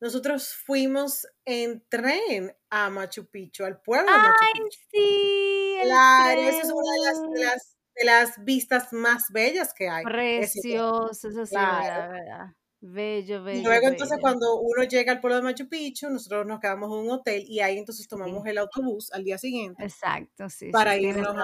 [0.00, 4.64] nosotros fuimos en tren a Machu Picchu, al pueblo de Machu Picchu.
[4.64, 5.78] ¡Ay, sí!
[5.82, 10.04] Claro, esa es una de las, de las de las vistas más bellas que hay.
[10.04, 12.54] Precioso, eso sí, la verdad.
[12.80, 13.60] Bello, bello.
[13.60, 17.06] Y luego entonces cuando uno llega al pueblo de Machu Picchu, nosotros nos quedamos en
[17.06, 19.82] un hotel y ahí entonces tomamos el autobús al día siguiente.
[19.82, 20.70] Exacto, sí.
[20.70, 21.34] Para irnos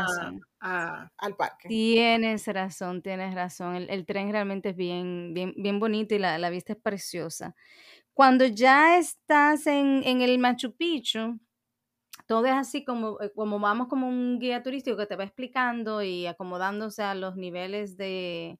[0.60, 1.68] a, al parque.
[1.68, 3.74] Tienes razón, tienes razón.
[3.74, 7.56] El, tren realmente es bien, bien, bien bonito y la, la, vista es preciosa.
[8.12, 11.40] Cuando ya estás en, en el Machu Picchu,
[12.26, 16.02] todo es así como, eh, como vamos como un guía turístico que te va explicando
[16.02, 18.58] y acomodándose a los niveles de,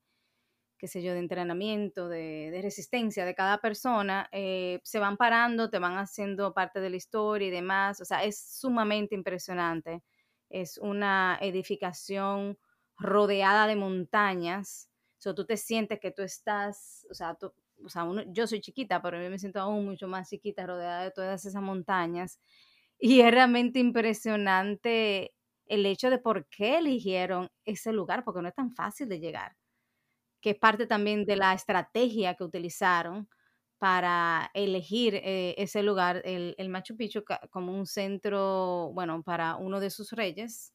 [0.79, 5.79] qué sé yo, de entrenamiento, de, resistencia de cada persona, eh, se van parando, te
[5.79, 8.01] van haciendo parte de la historia y demás.
[8.01, 10.03] O sea, es sumamente impresionante.
[10.51, 12.59] Es una edificación
[12.99, 14.91] rodeada de montañas.
[15.19, 17.37] O sea, tú te sientes que tú estás, o sea,
[17.83, 21.11] o sea yo soy chiquita, pero yo me siento aún mucho más chiquita, rodeada de
[21.13, 22.39] todas esas montañas.
[22.99, 25.35] Y es realmente impresionante
[25.67, 29.57] el hecho de por qué eligieron ese lugar, porque no es tan fácil de llegar,
[30.41, 33.29] que es parte también de la estrategia que utilizaron
[33.79, 39.91] para elegir eh, ese lugar, el, Machu Picchu, como un centro, bueno, para uno de
[39.91, 40.73] sus reyes,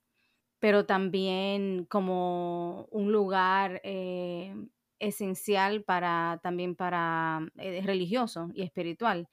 [0.59, 4.53] pero también como un lugar eh,
[4.99, 9.27] esencial para también para eh, religioso y espiritual.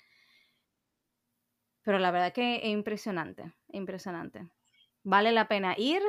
[1.87, 4.51] Pero la verdad que es impresionante, impresionante.
[5.05, 6.03] Vale la pena ir.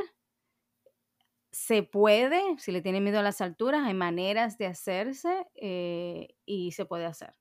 [1.52, 6.72] Se puede, si le tiene miedo a las alturas, hay maneras de hacerse eh, y
[6.72, 7.36] se puede hacer.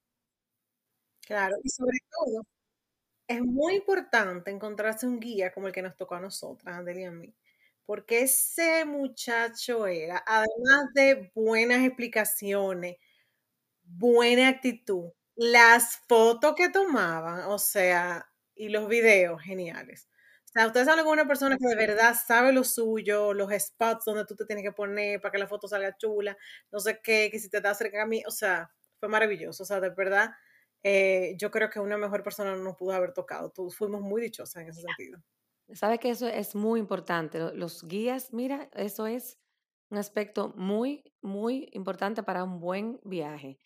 [1.27, 2.42] Claro, y sobre todo,
[3.27, 7.05] es muy importante encontrarse un guía como el que nos tocó a nosotras, Andel y
[7.05, 7.35] a mí,
[7.87, 12.96] porque ese muchacho era, además de buenas explicaciones,
[13.83, 20.09] buena actitud, las fotos que tomaban, o sea, y los videos, geniales.
[20.46, 24.25] O sea, ustedes saben alguna persona que de verdad sabe lo suyo, los spots donde
[24.25, 26.37] tú te tienes que poner para que la foto salga chula,
[26.72, 29.62] no sé qué, que si te da cerca a mí, o sea, fue maravilloso.
[29.64, 30.31] O sea, de verdad,
[30.83, 33.51] eh, yo creo que una mejor persona no nos pudo haber tocado.
[33.51, 35.20] Todos fuimos muy dichosas en ese sentido.
[35.75, 37.38] Sabe que eso es muy importante.
[37.55, 39.38] Los guías, mira, eso es
[39.90, 43.59] un aspecto muy, muy importante para un buen viaje.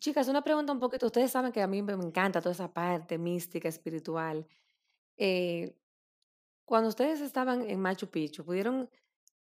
[0.00, 1.06] Chicas, una pregunta un poquito.
[1.06, 4.46] Ustedes saben que a mí me encanta toda esa parte mística, espiritual.
[5.16, 5.76] Eh,
[6.64, 8.90] cuando ustedes estaban en Machu Picchu, ¿pudieron,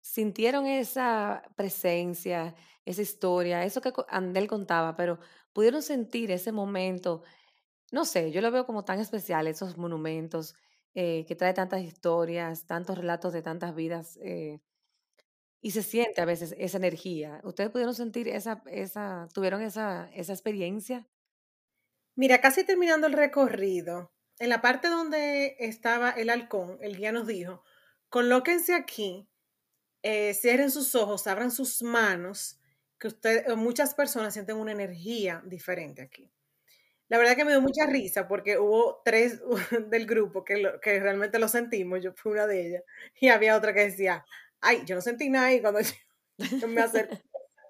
[0.02, 5.20] sintieron esa presencia, esa historia, eso que Andel contaba, pero
[5.54, 7.24] pudieron sentir ese momento?
[7.92, 10.56] No sé, yo lo veo como tan especial, esos monumentos
[10.96, 14.18] eh, que trae tantas historias, tantos relatos de tantas vidas.
[14.24, 14.62] Eh,
[15.62, 17.40] y se siente a veces esa energía.
[17.44, 21.08] ¿Ustedes pudieron sentir esa, esa, tuvieron esa, esa experiencia?
[22.16, 27.28] Mira, casi terminando el recorrido, en la parte donde estaba el halcón, el guía nos
[27.28, 27.64] dijo,
[28.10, 29.30] colóquense aquí,
[30.02, 32.60] eh, cierren sus ojos, abran sus manos,
[32.98, 36.32] que usted, muchas personas sienten una energía diferente aquí.
[37.08, 39.42] La verdad que me dio mucha risa porque hubo tres
[39.90, 42.84] del grupo que, que realmente lo sentimos, yo fui una de ellas,
[43.20, 44.26] y había otra que decía,
[44.62, 45.80] ay, yo no sentí nada ahí cuando
[46.38, 47.22] yo, me acerqué.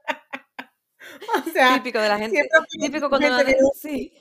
[1.47, 2.49] o sea, típico de la gente,
[2.79, 4.13] típico cuando la gente, sí.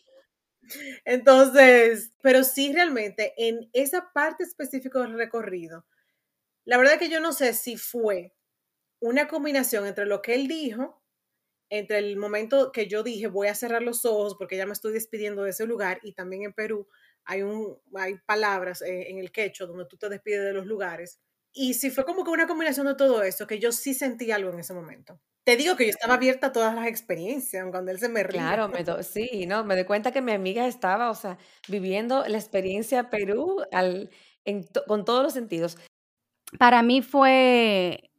[1.04, 5.84] Entonces, pero sí realmente en esa parte específica del recorrido,
[6.64, 8.34] la verdad que yo no sé si fue
[9.00, 11.02] una combinación entre lo que él dijo,
[11.70, 14.92] entre el momento que yo dije voy a cerrar los ojos porque ya me estoy
[14.92, 16.88] despidiendo de ese lugar y también en Perú
[17.24, 21.20] hay, un, hay palabras eh, en el quechua donde tú te despides de los lugares
[21.52, 24.50] y sí fue como que una combinación de todo eso, que yo sí sentí algo
[24.52, 25.20] en ese momento.
[25.44, 28.38] Te digo que yo estaba abierta a todas las experiencias, cuando él se me ríe.
[28.38, 32.38] Claro, me sí, no, me doy cuenta que mi amiga estaba, o sea, viviendo la
[32.38, 34.10] experiencia Perú al,
[34.86, 35.78] con todos los sentidos.
[36.58, 38.10] Para mí fue,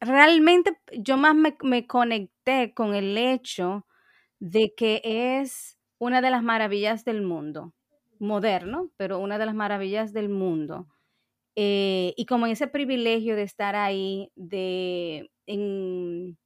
[0.00, 3.86] realmente yo más me, me conecté con el hecho
[4.38, 7.74] de que es una de las maravillas del mundo,
[8.18, 10.88] moderno, pero una de las maravillas del mundo.
[11.56, 16.38] Eh, y como ese privilegio de estar ahí, de en,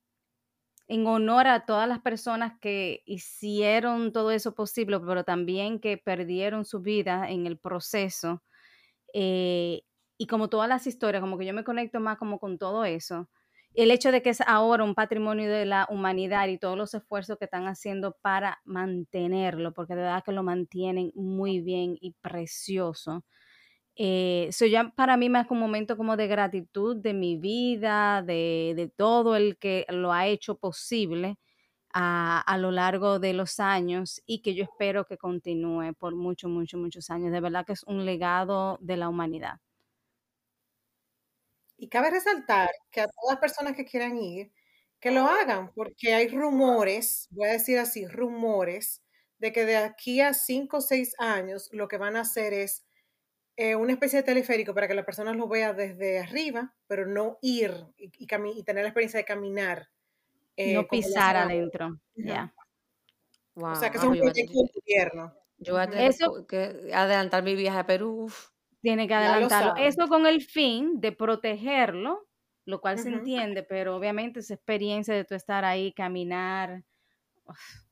[0.89, 6.65] en, honor a todas las personas que hicieron todo eso posible, pero también que perdieron
[6.65, 8.43] su vida en el proceso.
[9.15, 9.83] Eh,
[10.19, 13.29] y como todas las historias, como que yo me conecto más como con todo eso
[13.75, 17.39] el hecho de que es ahora un patrimonio de la humanidad y todos los esfuerzos
[17.39, 23.25] que están haciendo para mantenerlo, porque de verdad que lo mantienen muy bien y precioso.
[23.97, 29.37] Eh, ya para mí más un momento como de gratitud de mi vida, de, todo
[29.37, 31.39] el que lo ha hecho posible
[31.93, 36.51] a, a, lo largo de los años y que yo espero que continúe por muchos,
[36.51, 37.33] muchos, muchos años.
[37.33, 39.61] De verdad que es un legado de la humanidad.
[41.77, 44.53] Y cabe resaltar que a todas las personas que quieran ir,
[45.01, 49.03] que lo hagan, porque hay rumores, voy a decir así, rumores,
[49.39, 52.85] de que de aquí a cinco o seis años lo que van a hacer es
[53.61, 57.39] eh, una especie de teleférico para que la persona lo vea desde arriba, pero no
[57.43, 58.27] ir y, y,
[58.65, 59.91] tener la experiencia de caminar.
[60.57, 62.55] Eh, no pisar adentro, ya.
[63.55, 65.35] o sea, que es un proyecto de gobierno.
[65.59, 66.15] Yo voy a tener
[66.49, 68.33] que adelantar mi viaje a Perú.
[68.81, 69.77] Tiene que adelantarlo.
[69.77, 72.31] Eso con el fin de protegerlo,
[72.65, 76.83] lo cual se entiende, pero obviamente esa experiencia de tú estar ahí, caminar,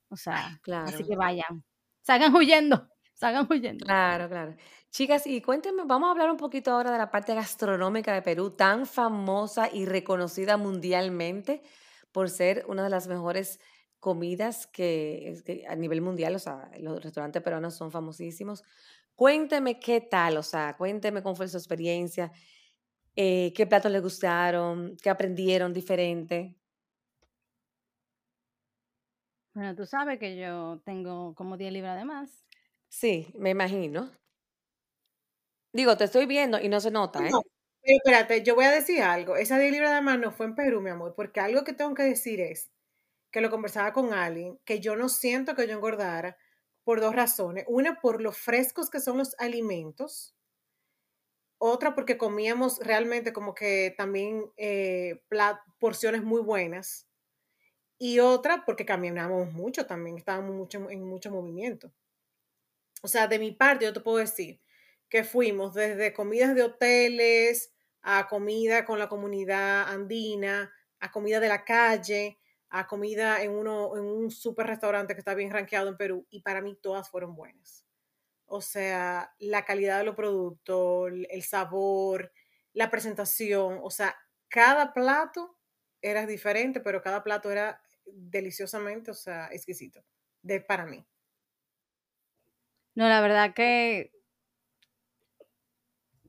[0.09, 0.87] o sea, claro.
[0.87, 1.63] así que vayan,
[2.01, 3.87] salgan huyendo, salgan huyendo.
[3.87, 4.57] Claro, claro.
[4.91, 8.51] Chicas, y cuéntenme, vamos a hablar un poquito ahora de la parte gastronómica de Perú,
[8.51, 11.63] tan famosa y reconocida mundialmente
[12.13, 13.61] por ser una de las mejores
[14.01, 18.63] comidas que, a nivel mundial, o sea, los restaurantes peruanos son famosísimos.
[19.15, 22.33] Cuénteme qué tal, o sea, cuénteme cómo fue su experiencia,
[23.17, 26.57] eh, qué platos le gustaron, qué aprendieron diferente.
[29.55, 32.48] Bueno, tú sabes que yo tengo como 10 libras de más.
[32.91, 34.11] Sí, me imagino.
[35.73, 37.31] Digo, te estoy viendo y no se nota, ¿eh?
[37.31, 37.43] No,
[37.83, 39.37] pero espérate, yo voy a decir algo.
[39.37, 41.95] Esa 10 libras de más no fue en Perú, mi amor, porque algo que tengo
[41.95, 42.71] que decir es
[43.33, 46.39] que lo conversaba con alguien, que yo no siento que yo engordara,
[46.85, 47.65] por dos razones.
[47.69, 50.35] Una, por lo frescos que son los alimentos.
[51.61, 55.21] Otra, porque comíamos realmente como que también eh,
[55.81, 57.09] porciones muy buenas.
[57.99, 61.93] Y otra, porque caminábamos mucho también, estábamos mucho, en mucho movimiento.
[63.03, 64.61] O sea, de mi parte, yo te puedo decir
[65.09, 71.49] que fuimos desde comidas de hoteles a comida con la comunidad andina, a comida de
[71.49, 72.39] la calle,
[72.71, 76.43] a comida en, uno, en un super restaurante que está bien rankeado en Perú y
[76.43, 77.85] para mí todas fueron buenas.
[78.47, 82.33] O sea, la calidad de los productos, el sabor,
[82.73, 84.17] la presentación, o sea,
[84.49, 85.59] cada plato
[86.01, 90.03] era diferente, pero cada plato era deliciosamente, o sea, exquisito,
[90.43, 91.05] de, para mí.
[92.99, 94.11] No, la verdad que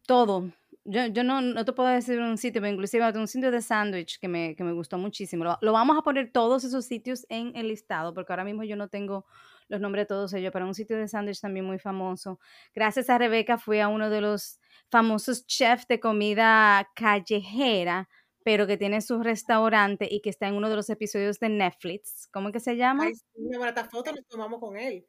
[0.05, 0.51] todo,
[0.84, 4.19] yo, yo no, no, te puedo decir un sitio, pero inclusive un sitio de sándwich
[4.19, 5.45] que me, que me gustó muchísimo.
[5.62, 8.88] Lo, vamos a poner todos esos sitios en el listado, porque ahora mismo yo no
[8.88, 9.25] tengo
[9.67, 12.39] los nombres de todos ellos, pero un sitio de sándwich también muy famoso.
[12.75, 14.60] Gracias a Rebeca fui a uno de los
[14.91, 18.08] famosos chefs de comida callejera,
[18.43, 22.29] pero que tiene su restaurante y que está en uno de los episodios de Netflix.
[22.32, 23.05] ¿Cómo que se llama?
[23.05, 25.08] Ay, una buena foto nos tomamos con él.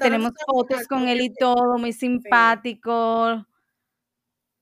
[0.00, 3.46] Tenemos fotos con él y todo, muy simpático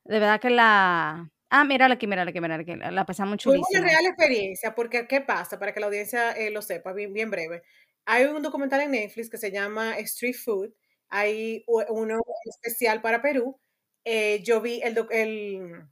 [0.09, 1.31] de verdad que la...
[1.51, 3.67] Ah, mírala aquí, mírala aquí, mírala aquí, la pasamos chulísima.
[3.71, 5.59] Fue una real experiencia, porque ¿qué pasa?
[5.59, 7.63] Para que la audiencia eh, lo sepa, bien, bien breve.
[8.05, 10.73] Hay un documental en Netflix que se llama Street Food,
[11.09, 13.59] hay uno especial para Perú.
[14.05, 15.83] Eh, yo vi el, el,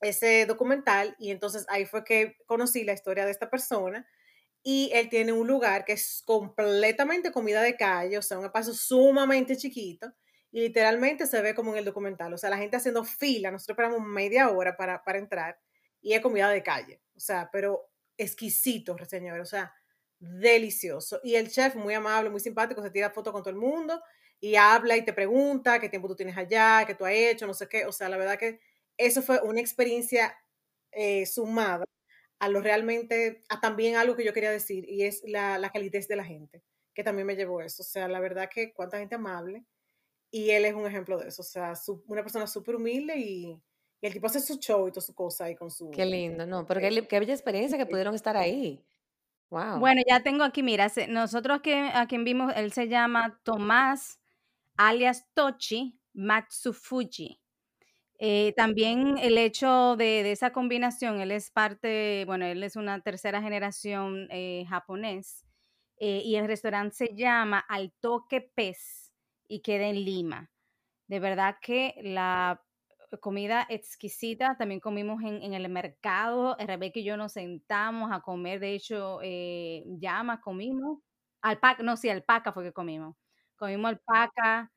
[0.00, 4.06] ese documental y entonces ahí fue que conocí la historia de esta persona
[4.68, 8.74] y él tiene un lugar que es completamente comida de calle, o sea, un espacio
[8.74, 10.12] sumamente chiquito
[10.50, 13.74] y literalmente se ve como en el documental, o sea, la gente haciendo fila, nosotros
[13.78, 15.56] esperamos media hora para, para entrar
[16.00, 19.72] y es comida de calle, o sea, pero exquisito, señor, o sea,
[20.18, 21.20] delicioso.
[21.22, 24.02] Y el chef muy amable, muy simpático, se tira foto con todo el mundo
[24.40, 27.54] y habla y te pregunta qué tiempo tú tienes allá, qué tú has hecho, no
[27.54, 28.58] sé qué, o sea, la verdad que
[28.96, 30.36] eso fue una experiencia
[30.90, 31.84] eh, sumada
[32.38, 36.08] a lo realmente, a también algo que yo quería decir, y es la, la calidez
[36.08, 36.62] de la gente,
[36.94, 37.82] que también me llevó eso.
[37.82, 39.64] O sea, la verdad que cuánta gente amable,
[40.30, 41.72] y él es un ejemplo de eso, o sea,
[42.06, 43.60] una persona súper humilde y,
[44.02, 45.90] el tipo hace su show y toda su cosa ahí con su...
[45.90, 46.64] Qué lindo, ¿no?
[46.64, 48.84] Pero qué, qué bella experiencia que pudieron estar ahí.
[49.50, 49.80] Wow.
[49.80, 54.20] Bueno, ya tengo aquí, mira, nosotros que, a quien vimos, él se llama Tomás,
[54.76, 57.40] alias Tochi Matsufuji.
[58.18, 63.00] Eh, también el hecho de, de esa combinación, él es parte, bueno, él es una
[63.02, 65.44] tercera generación eh, japonés
[65.98, 69.12] eh, y el restaurante se llama Al Toque Pez
[69.48, 70.50] y queda en Lima.
[71.08, 72.62] De verdad que la
[73.20, 78.60] comida exquisita, también comimos en, en el mercado, Rebeca y yo nos sentamos a comer,
[78.60, 81.00] de hecho, eh, llama, comimos,
[81.42, 83.16] alpaca, no, sí, alpaca fue que comimos,
[83.56, 84.72] comimos alpaca,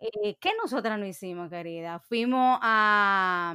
[0.00, 1.98] eh, ¿qué nosotras no hicimos, querida?
[2.00, 3.54] Fuimos a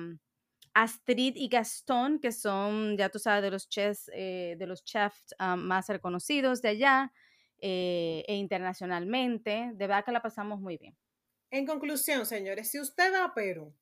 [0.73, 5.35] Astrid y Gastón, que son, ya tú sabes, de los chefs, eh, de los chefs
[5.39, 7.13] ah, más reconocidos de allá
[7.59, 9.71] eh, e internacionalmente.
[9.73, 10.97] De verdad que la pasamos muy bien.
[11.51, 13.73] En conclusión, señores, si usted va a Perú,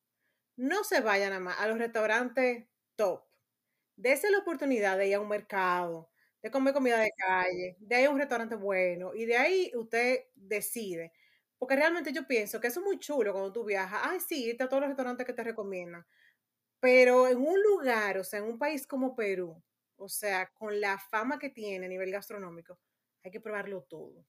[0.56, 3.22] no se vayan nada más a los restaurantes top.
[3.96, 6.10] Dese la oportunidad de ir a un mercado,
[6.42, 10.26] de comer comida de calle, de ir a un restaurante bueno y de ahí usted
[10.34, 11.12] decide.
[11.62, 14.00] Porque realmente yo pienso que eso es muy chulo cuando tú viajas.
[14.02, 16.04] Ay, sí, a todos los restaurantes que te recomiendan.
[16.80, 19.62] Pero en un lugar, o sea, en un país como Perú,
[19.96, 22.78] o sea, con la fama que tiene a nivel gastronómico,
[23.24, 24.26] hay que probarlo todo.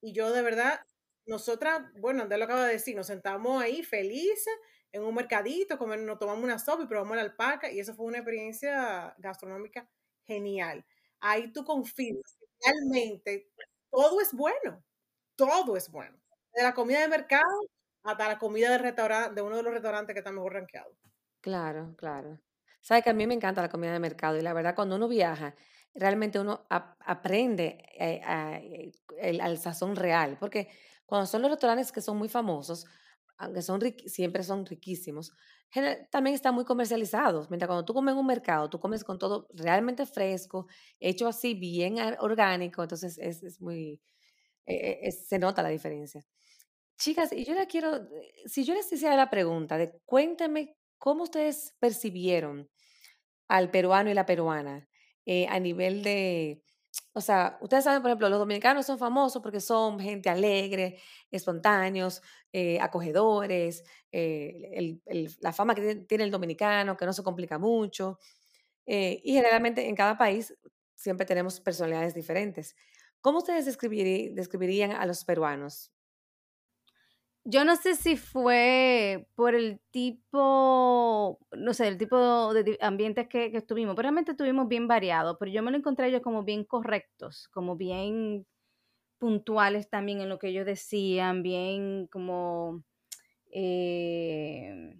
[0.00, 0.80] Y yo de verdad,
[1.26, 4.54] nosotras, bueno, Andrés lo acaba de decir, nos sentamos ahí felices
[4.92, 8.06] en un mercadito, comer, nos tomamos una sopa y probamos la alpaca y eso fue
[8.06, 9.88] una experiencia gastronómica
[10.26, 10.84] genial.
[11.20, 13.50] Ahí tú confías, realmente
[13.90, 14.84] todo es bueno,
[15.36, 16.21] todo es bueno.
[16.54, 17.60] De la comida de mercado
[18.04, 20.96] hasta la comida de, restaurante, de uno de los restaurantes que está mejor rankeado.
[21.40, 22.40] Claro, claro.
[22.80, 25.08] Sabe que a mí me encanta la comida de mercado y la verdad cuando uno
[25.08, 25.54] viaja,
[25.94, 28.20] realmente uno ap- aprende eh,
[29.20, 30.68] eh, al sazón real, porque
[31.06, 32.86] cuando son los restaurantes que son muy famosos,
[33.38, 35.32] aunque son riqui- siempre son riquísimos,
[36.10, 37.50] también están muy comercializados.
[37.50, 40.66] Mientras cuando tú comes en un mercado, tú comes con todo realmente fresco,
[41.00, 44.00] hecho así, bien ar- orgánico, entonces es, es muy,
[44.66, 46.24] eh, es- se nota la diferencia.
[47.02, 48.06] Chicas, y yo le quiero,
[48.46, 52.70] si yo les hiciera la pregunta de cuéntame cómo ustedes percibieron
[53.48, 54.88] al peruano y la peruana
[55.26, 56.62] eh, a nivel de,
[57.12, 61.00] o sea, ustedes saben, por ejemplo, los dominicanos son famosos porque son gente alegre,
[61.32, 62.22] espontáneos,
[62.52, 63.82] eh, acogedores,
[64.12, 65.00] eh,
[65.40, 68.20] la fama que tiene el dominicano, que no se complica mucho,
[68.86, 70.54] y generalmente en cada país
[70.94, 72.76] siempre tenemos personalidades diferentes.
[73.20, 75.92] ¿Cómo ustedes describirían a los peruanos?
[77.44, 83.46] Yo no sé si fue por el tipo, no sé, el tipo de ambientes que,
[83.56, 87.76] estuvimos, realmente estuvimos bien variados, pero yo me lo encontré ellos como bien correctos, como
[87.76, 88.46] bien
[89.18, 92.84] puntuales también en lo que ellos decían, bien como
[93.52, 94.96] eh,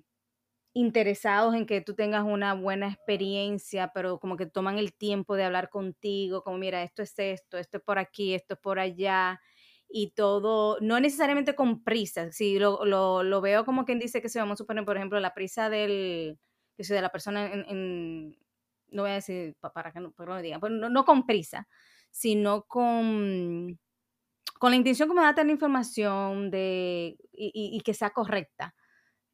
[0.75, 5.45] interesados en que tú tengas una buena experiencia, pero como que toman el tiempo de
[5.45, 9.41] hablar contigo, como mira, esto es esto, esto es por aquí, esto es por allá,
[9.93, 14.29] y todo, no necesariamente con prisa, si lo, lo, lo veo como quien dice que
[14.31, 16.39] se vamos a suponer, por ejemplo, la prisa del,
[16.77, 18.39] que sea, de la persona en, en-
[18.91, 21.27] no voy a decir pa- para que no, para no digan, pero no, no con
[21.27, 21.69] prisa,
[22.11, 23.79] sino con,
[24.59, 28.75] con la intención como de darte la información de, y, y- y que sea correcta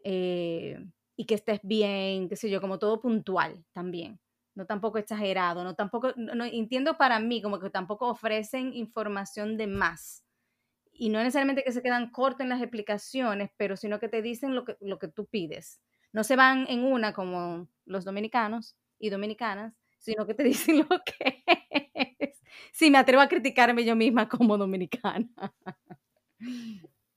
[0.04, 0.78] eh,
[1.16, 4.20] y que estés bien, qué sé yo, como todo puntual también.
[4.54, 9.66] No tampoco exagerado, no tampoco, no- entiendo para mí como que tampoco ofrecen información de
[9.68, 10.24] más.
[11.00, 14.54] Y no necesariamente que se quedan cortos en las explicaciones, pero sino que te dicen
[14.54, 15.80] lo que, lo que tú pides.
[16.12, 21.02] No se van en una como los dominicanos y dominicanas, sino que te dicen lo
[21.04, 21.44] que
[22.18, 22.42] es.
[22.72, 25.28] Sí, me atrevo a criticarme yo misma como dominicana.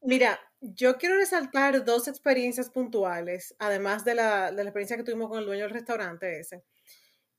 [0.03, 5.29] Mira, yo quiero resaltar dos experiencias puntuales, además de la, de la experiencia que tuvimos
[5.29, 6.63] con el dueño del restaurante ese.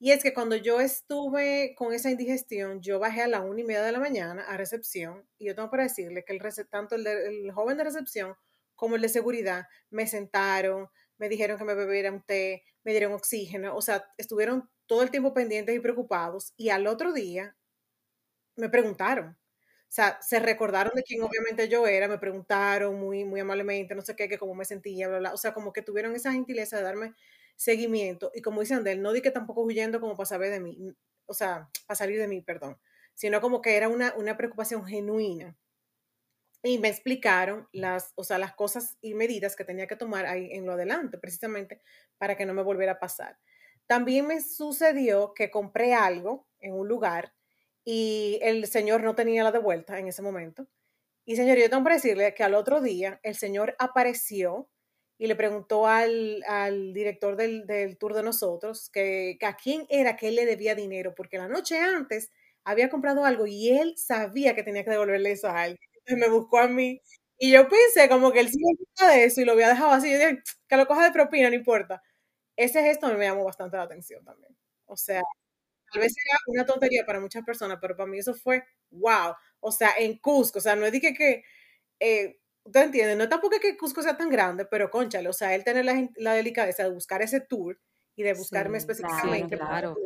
[0.05, 3.62] Y es que cuando yo estuve con esa indigestión, yo bajé a la una y
[3.62, 7.53] media de la mañana a recepción y yo tengo para decirle que el tanto el
[7.53, 8.34] joven de recepción
[8.74, 10.88] como el de seguridad me sentaron,
[11.18, 15.12] me dijeron que me bebiera un té, me dieron oxígeno, o sea, estuvieron todo el
[15.12, 17.57] tiempo pendientes y preocupados y al otro día
[18.57, 19.38] me preguntaron.
[19.88, 24.03] O sea, se recordaron de quién obviamente yo era, me preguntaron muy, muy amablemente, no
[24.03, 25.32] sé qué, que cómo me sentía, bla, bla.
[25.34, 27.14] O sea, como que tuvieron esa gentileza de darme
[27.57, 28.30] seguimiento.
[28.34, 30.78] Y como dice Andel, no di que tampoco huyendo como para saber de mí,
[31.26, 32.78] o sea, para salir de mí, perdón,
[33.14, 35.57] sino como que era una, una preocupación genuina.
[36.64, 40.53] Y me explicaron las, o sea, las cosas y medidas que tenía que tomar ahí
[40.53, 41.82] en lo adelante, precisamente
[42.18, 43.38] para que no me volviera a pasar.
[43.86, 47.34] También me sucedió que compré algo en un lugar
[47.84, 50.68] y el señor no tenía la de vuelta en ese momento.
[51.24, 54.68] Y señor, yo tengo que decirle que al otro día el señor apareció
[55.22, 60.16] y le preguntó al, al director del, del tour de nosotros que, a quién era
[60.16, 62.30] que él le debía dinero, porque la noche antes
[62.64, 65.78] había comprado algo y él sabía que tenía que devolverle eso a alguien.
[65.94, 67.00] Entonces me buscó a mí
[67.38, 68.58] Y yo pensé como que él sí
[69.14, 70.10] de eso y lo había dejado así.
[70.12, 72.02] Yo dije, que lo coja de propina, no importa.
[72.56, 74.56] Ese gesto me llamó bastante la atención también.
[74.86, 75.22] O sea,
[75.92, 79.34] tal vez era una tontería para muchas personas, pero para mí eso fue wow.
[79.60, 81.44] O sea, en Cusco, o sea, no es que, que
[82.00, 83.16] eh, ¿Usted entiende?
[83.16, 86.34] No tampoco que Cusco sea tan grande, pero conchale, o sea, él tener la, la
[86.34, 87.78] delicadeza de buscar ese tour
[88.14, 89.96] y de buscarme específicamente claro,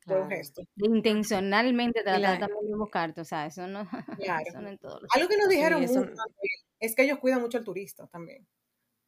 [0.00, 0.62] claro, un gesto.
[0.76, 3.88] Intencionalmente tratar también de buscarte, o sea, eso no,
[4.18, 4.44] claro.
[4.46, 6.12] eso no en todos los Algo que nos dijeron mucho
[6.78, 8.46] es que ellos cuidan mucho al turista también.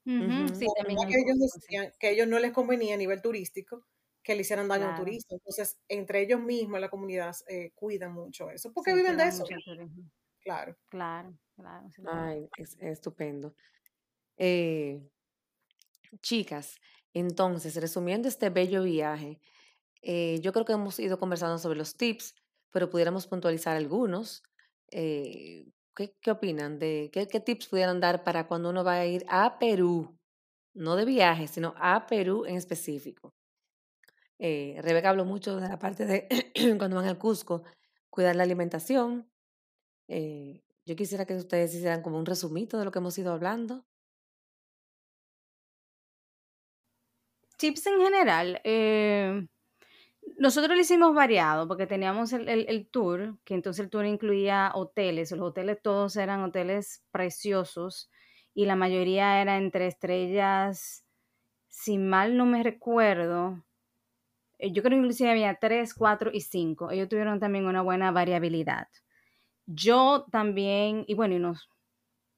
[0.04, 3.86] sí, también que ellos decían que ellos no les convenía a nivel turístico
[4.26, 5.36] que le hicieran daño a un turista.
[5.36, 9.44] Entonces, entre ellos mismos, la comunidad, eh, cuidan mucho eso, porque viven de eso.
[10.46, 10.76] Claro.
[10.88, 11.88] Claro, claro.
[12.06, 13.56] Ay, es, estupendo.
[14.36, 15.02] Eh,
[16.22, 16.76] chicas,
[17.12, 19.40] entonces, resumiendo este bello viaje,
[20.02, 22.36] eh, yo creo que hemos ido conversando sobre los tips,
[22.70, 24.44] pero pudiéramos puntualizar algunos.
[24.92, 25.66] Eh,
[25.96, 26.78] ¿qué, ¿qué, opinan?
[26.78, 30.16] de qué, qué, tips pudieran dar para cuando uno va a ir a Perú?
[30.74, 33.34] No de viaje, sino a Perú en específico.
[34.38, 36.28] Rebeca habló mucho de la parte de
[36.78, 37.64] cuando van a Cusco,
[38.10, 39.28] cuidar la alimentación,
[40.08, 43.84] eh, yo quisiera que ustedes hicieran como un resumito de lo que hemos ido hablando.
[47.58, 48.60] Tips en general.
[48.64, 49.46] Eh,
[50.38, 55.32] nosotros lo hicimos variado porque teníamos el, el, tour, que entonces el tour incluía hoteles.
[55.32, 58.10] Los hoteles todos eran hoteles preciosos
[58.54, 61.04] y la mayoría era entre estrellas,
[61.68, 63.62] si mal no me recuerdo,
[64.58, 66.90] eh, yo creo que inclusive había tres, cuatro y cinco.
[66.90, 68.88] Ellos tuvieron también una buena variabilidad.
[69.66, 71.68] Yo también, y bueno, y, nos,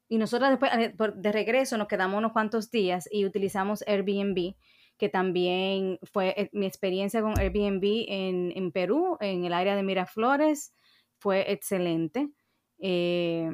[0.09, 4.55] y nosotros después eh, de regreso nos quedamos unos cuantos días y utilizamos Airbnb,
[4.97, 9.83] que también fue eh, mi experiencia con Airbnb en, en Perú, en el área de
[9.83, 10.73] Miraflores,
[11.19, 12.29] fue excelente.
[12.79, 13.49] Eh,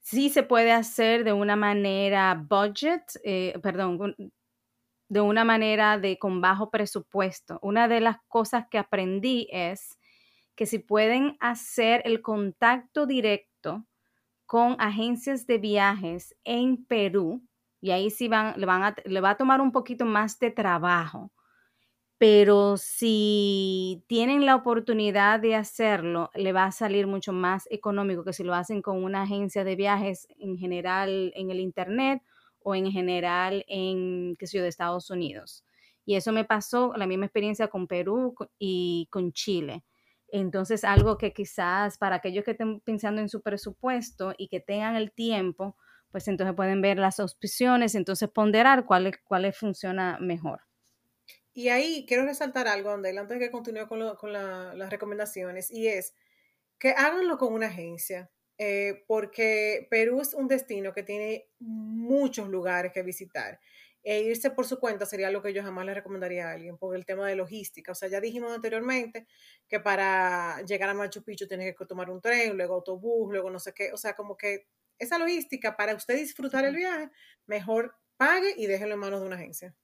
[0.00, 3.02] sí se puede hacer de una manera budget,
[3.62, 4.14] perdón,
[5.10, 7.58] de una manera de con bajo presupuesto.
[7.62, 9.98] Una de las cosas que aprendí es
[10.60, 13.86] que si pueden hacer el contacto directo
[14.44, 17.42] con agencias de viajes en Perú,
[17.80, 21.32] y ahí sí van, le, van le va a tomar un poquito más de trabajo,
[22.18, 28.34] pero si tienen la oportunidad de hacerlo, le va a salir mucho más económico que
[28.34, 32.22] si lo hacen con una agencia de viajes en general en el Internet
[32.62, 35.64] o en general en, qué sé de Estados Unidos.
[36.04, 39.84] Y eso me pasó, la misma experiencia con Perú y con Chile.
[40.32, 44.96] Entonces, algo que quizás para aquellos que estén pensando en su presupuesto y que tengan
[44.96, 45.76] el tiempo,
[46.10, 49.12] pues entonces pueden ver las opciones, entonces ponderar cuál
[49.42, 50.62] les funciona mejor.
[51.52, 55.88] Y ahí quiero resaltar algo, Andel, antes de que continúe con, con las recomendaciones, y
[55.88, 56.14] es
[56.78, 62.92] que háganlo con una agencia, eh, porque Perú es un destino que tiene muchos lugares
[62.92, 63.58] que visitar
[64.02, 66.96] e irse por su cuenta sería lo que yo jamás le recomendaría a alguien por
[66.96, 67.92] el tema de logística.
[67.92, 69.26] O sea, ya dijimos anteriormente
[69.68, 73.58] que para llegar a Machu Picchu tienes que tomar un tren, luego autobús, luego no
[73.58, 73.92] sé qué.
[73.92, 74.66] O sea, como que
[74.98, 77.10] esa logística para usted disfrutar el viaje,
[77.46, 79.74] mejor pague y déjelo en manos de una agencia.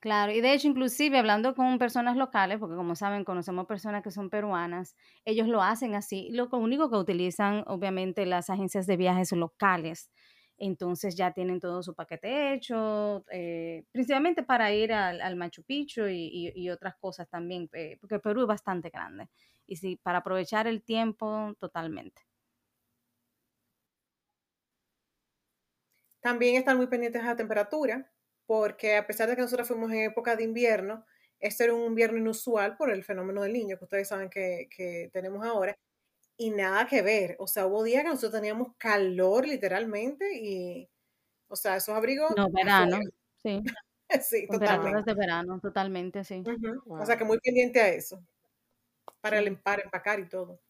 [0.00, 4.10] Claro, y de hecho, inclusive hablando con personas locales, porque como saben, conocemos personas que
[4.10, 4.94] son peruanas,
[5.24, 6.28] ellos lo hacen así.
[6.32, 10.10] Lo único que utilizan, obviamente, las agencias de viajes locales
[10.58, 16.70] entonces ya tienen todo su paquete hecho, eh, principalmente para ir al, Machu Picchu y,
[16.70, 19.28] otras cosas también, eh, porque Perú es bastante grande.
[19.66, 22.22] Y sí, para aprovechar el tiempo totalmente.
[26.20, 28.10] También están muy pendientes a la temperatura,
[28.46, 31.04] porque a pesar de que nosotros fuimos en época de invierno,
[31.38, 35.10] este era un invierno inusual por el fenómeno del niño que ustedes saben que, que
[35.12, 35.76] tenemos ahora
[36.36, 37.36] y nada que ver.
[37.38, 40.88] O sea, hubo días que nosotros teníamos calor literalmente y,
[41.48, 42.32] o sea, esos abrigos.
[42.36, 43.00] No, verano,
[43.42, 43.62] sí.
[44.22, 45.02] sí, totalmente.
[45.10, 46.42] de verano, totalmente, sí.
[46.88, 48.22] O sea, que muy pendiente a eso.
[49.20, 50.60] Para, el, para empacar y todo.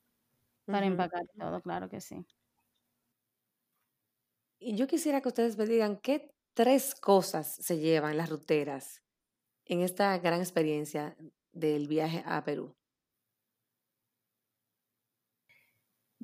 [0.65, 2.25] Para empacar y todo, claro que sí.
[4.59, 9.03] Y yo quisiera que ustedes me digan qué tres cosas se llevan las ruteras
[9.67, 11.17] en esta gran experiencia
[11.53, 12.75] del viaje a Perú.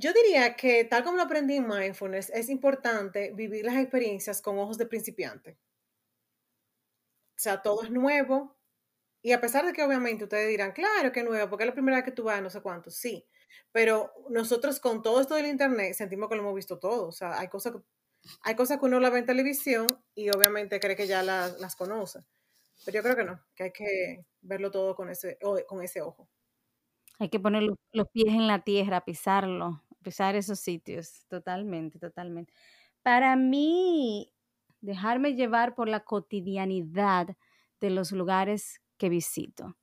[0.03, 4.59] Yo diría que, tal como lo aprendí en mindfulness, es importante vivir las experiencias con
[4.59, 5.57] ojos de principiante.
[7.37, 8.59] O sea, todo es nuevo.
[9.23, 11.75] Y a pesar de que obviamente ustedes dirán, claro que es nuevo, porque es la
[11.75, 13.25] primera vez que tú vas, no sé cuánto, sí.
[13.71, 17.07] Pero nosotros con todo esto del Internet sentimos que lo hemos visto todo.
[17.07, 17.75] O sea, hay cosas,
[18.43, 19.87] hay cosas que uno la ve en televisión
[20.17, 22.25] y obviamente cree que ya las, conoce.
[22.85, 25.39] Pero yo creo que no, que hay que verlo todo con ese,
[25.69, 26.29] con ese ojo.
[27.21, 32.53] Hay que poner los pies en la tierra, pisarlo, pisar esos sitios, totalmente, totalmente.
[33.03, 34.33] Para mí,
[34.81, 37.37] dejarme llevar por la cotidianidad
[37.81, 39.77] de los lugares que visito.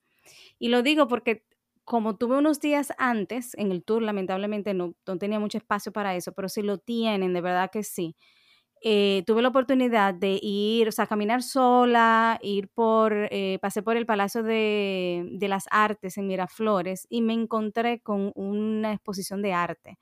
[0.59, 1.45] Y lo digo porque
[1.89, 6.15] como tuve unos días antes en el tour, lamentablemente no, no tenía mucho espacio para
[6.15, 8.15] eso, pero si lo tienen, de verdad que sí.
[8.81, 13.97] Eh, tuve la oportunidad de ir, o sea, caminar sola, ir por, eh, pasé por
[13.97, 19.53] el Palacio de, de, las Artes en Miraflores y me encontré con una exposición de
[19.53, 19.97] arte.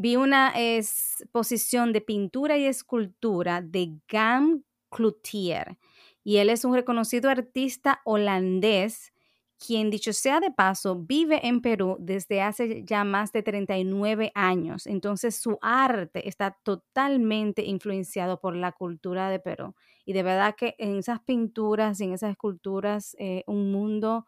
[0.00, 5.76] Vi una exposición de pintura y escultura de Gam Cloutier
[6.22, 9.12] y él es un reconocido artista holandés
[9.58, 14.86] quien dicho sea de paso, vive en Perú desde hace ya más de 39 años.
[14.86, 19.74] Entonces su arte está totalmente influenciado por la cultura de Perú.
[20.04, 24.26] Y de verdad que en esas pinturas y en esas esculturas, eh, un mundo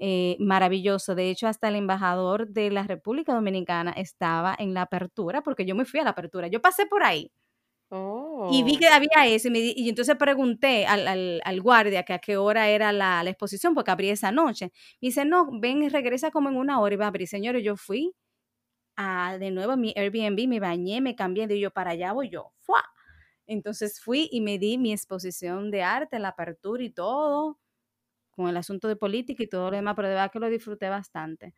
[0.00, 1.14] eh, maravilloso.
[1.14, 5.74] De hecho, hasta el embajador de la República Dominicana estaba en la apertura, porque yo
[5.74, 6.48] me fui a la apertura.
[6.48, 7.30] Yo pasé por ahí.
[8.52, 8.92] Y vi que oh.
[8.94, 13.30] había eso y, entonces pregunté al, al, guardia que a qué hora era la, la,
[13.30, 14.66] exposición, porque abría esa noche.
[15.00, 17.26] Me dice, no, ven y regresa como en una hora y va a abrir.
[17.26, 18.14] Señores, yo fui
[18.96, 22.30] a, de nuevo a mi Airbnb, me bañé, me cambié, y yo para allá voy
[22.30, 22.52] yo.
[22.60, 22.84] ¡Fua!
[23.46, 27.58] Entonces fui y me di mi exposición de arte, la apertura y todo,
[28.30, 30.88] con el asunto de política y todo lo demás, pero de verdad que lo disfruté
[30.88, 31.54] bastante.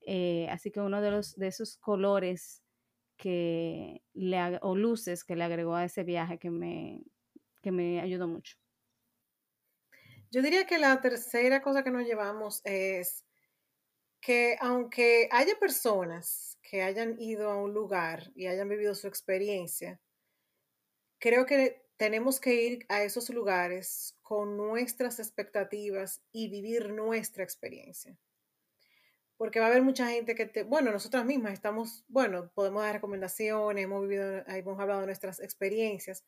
[0.00, 2.62] Eh, así que uno de, los, de esos colores
[3.16, 7.02] que le, o luces que le agregó a ese viaje que me,
[7.62, 8.56] que me ayudó mucho.
[10.30, 13.24] Yo diría que la tercera cosa que nos llevamos es
[14.20, 20.00] que aunque haya personas que hayan ido a un lugar y hayan vivido su experiencia,
[21.18, 28.18] creo que tenemos que ir a esos lugares con nuestras expectativas y vivir nuestra experiencia
[29.36, 32.94] porque va a haber mucha gente que te, bueno, nosotras mismas estamos, bueno, podemos dar
[32.94, 36.24] recomendaciones, hemos vivido, hemos hablado de nuestras experiencias,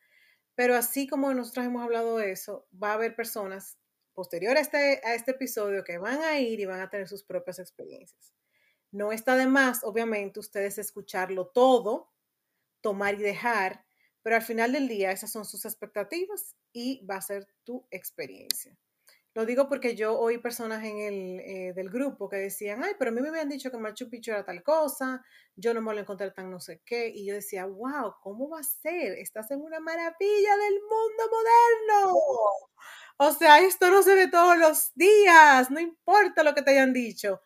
[0.54, 3.78] pero así como nosotras hemos hablado de eso, va a haber personas
[4.12, 7.22] posteriores a este, a este episodio que van a ir y van a tener sus
[7.24, 8.34] propias experiencias.
[8.90, 12.12] No está de más, obviamente, ustedes escucharlo todo,
[12.82, 13.85] tomar y dejar,
[14.26, 18.76] pero al final del día esas son sus expectativas y va a ser tu experiencia.
[19.34, 23.12] Lo digo porque yo oí personas en el eh, del grupo que decían, ay, pero
[23.12, 25.24] a mí me habían dicho que Machu Picchu era tal cosa,
[25.54, 28.58] yo no me lo encontré tan no sé qué, y yo decía, wow, ¿cómo va
[28.58, 29.12] a ser?
[29.12, 32.18] Estás en una maravilla del mundo moderno.
[33.18, 36.92] O sea, esto no se ve todos los días, no importa lo que te hayan
[36.92, 37.42] dicho.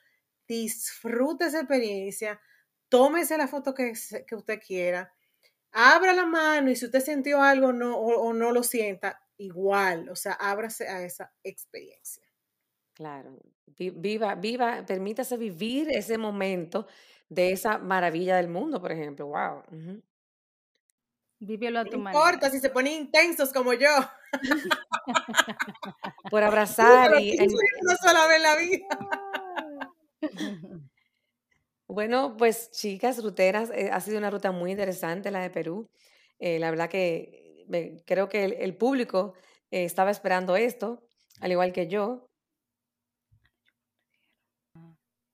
[0.48, 2.40] Disfrute esa experiencia,
[2.88, 3.92] tómese la foto que,
[4.26, 5.12] que usted quiera,
[5.72, 10.16] abra la mano y si usted sintió algo no, o no lo sienta, igual, o
[10.16, 12.24] sea, ábrase a esa experiencia.
[12.94, 16.86] Claro, viva, viva, permítase vivir ese momento
[17.28, 19.62] de esa maravilla del mundo, por ejemplo, wow.
[21.38, 22.20] Vívelo a tu manera.
[22.20, 23.88] No importa si se ponen intensos como yo.
[26.30, 27.36] por abrazar y...
[27.38, 28.86] No sola vez la vida.
[31.92, 35.90] Bueno, pues chicas, ruteras, eh, ha sido una ruta muy interesante la de Perú.
[36.38, 37.66] Eh, la verdad que
[38.06, 39.34] creo que el, público
[39.72, 41.02] eh, estaba esperando esto,
[41.40, 42.28] al igual que yo.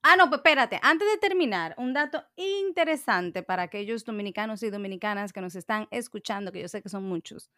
[0.03, 5.35] Ah, no, pues espérate, antes de terminar, un dato interesante para aquellos dominicanos y dominicanas
[5.35, 7.51] que nos están escuchando, que yo sé que son muchos.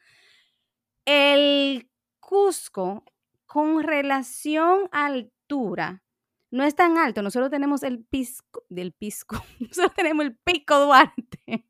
[1.05, 1.89] El
[2.19, 3.05] Cusco,
[3.47, 6.03] con relación a altura,
[6.51, 7.23] no es tan alto.
[7.23, 11.65] Nosotros tenemos el pisco, del pisco, nosotros tenemos el pico Duarte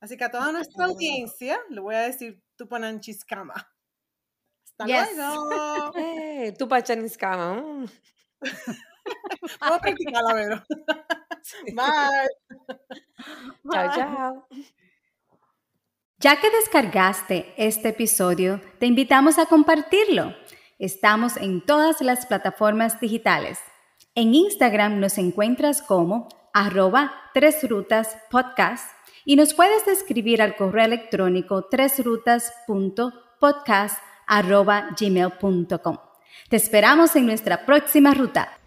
[0.00, 3.54] Así que a toda nuestra audiencia le voy a decir Tupanan Chiscama.
[4.64, 5.16] Hasta Yes.
[5.16, 5.92] luego.
[5.96, 7.54] Eh, tú Pachaniskama.
[7.54, 7.86] mm.
[9.60, 10.62] Vamos a practicarla, Vero.
[11.74, 12.28] Bye.
[13.70, 14.48] Chao, chao.
[16.18, 20.34] Ya que descargaste este episodio, te invitamos a compartirlo.
[20.82, 23.60] Estamos en todas las plataformas digitales.
[24.16, 28.90] En Instagram nos encuentras como arroba tres rutas podcast
[29.24, 35.98] y nos puedes escribir al correo electrónico tresrutas.podcast arroba gmail.com.
[36.48, 38.58] Te esperamos en nuestra próxima ruta.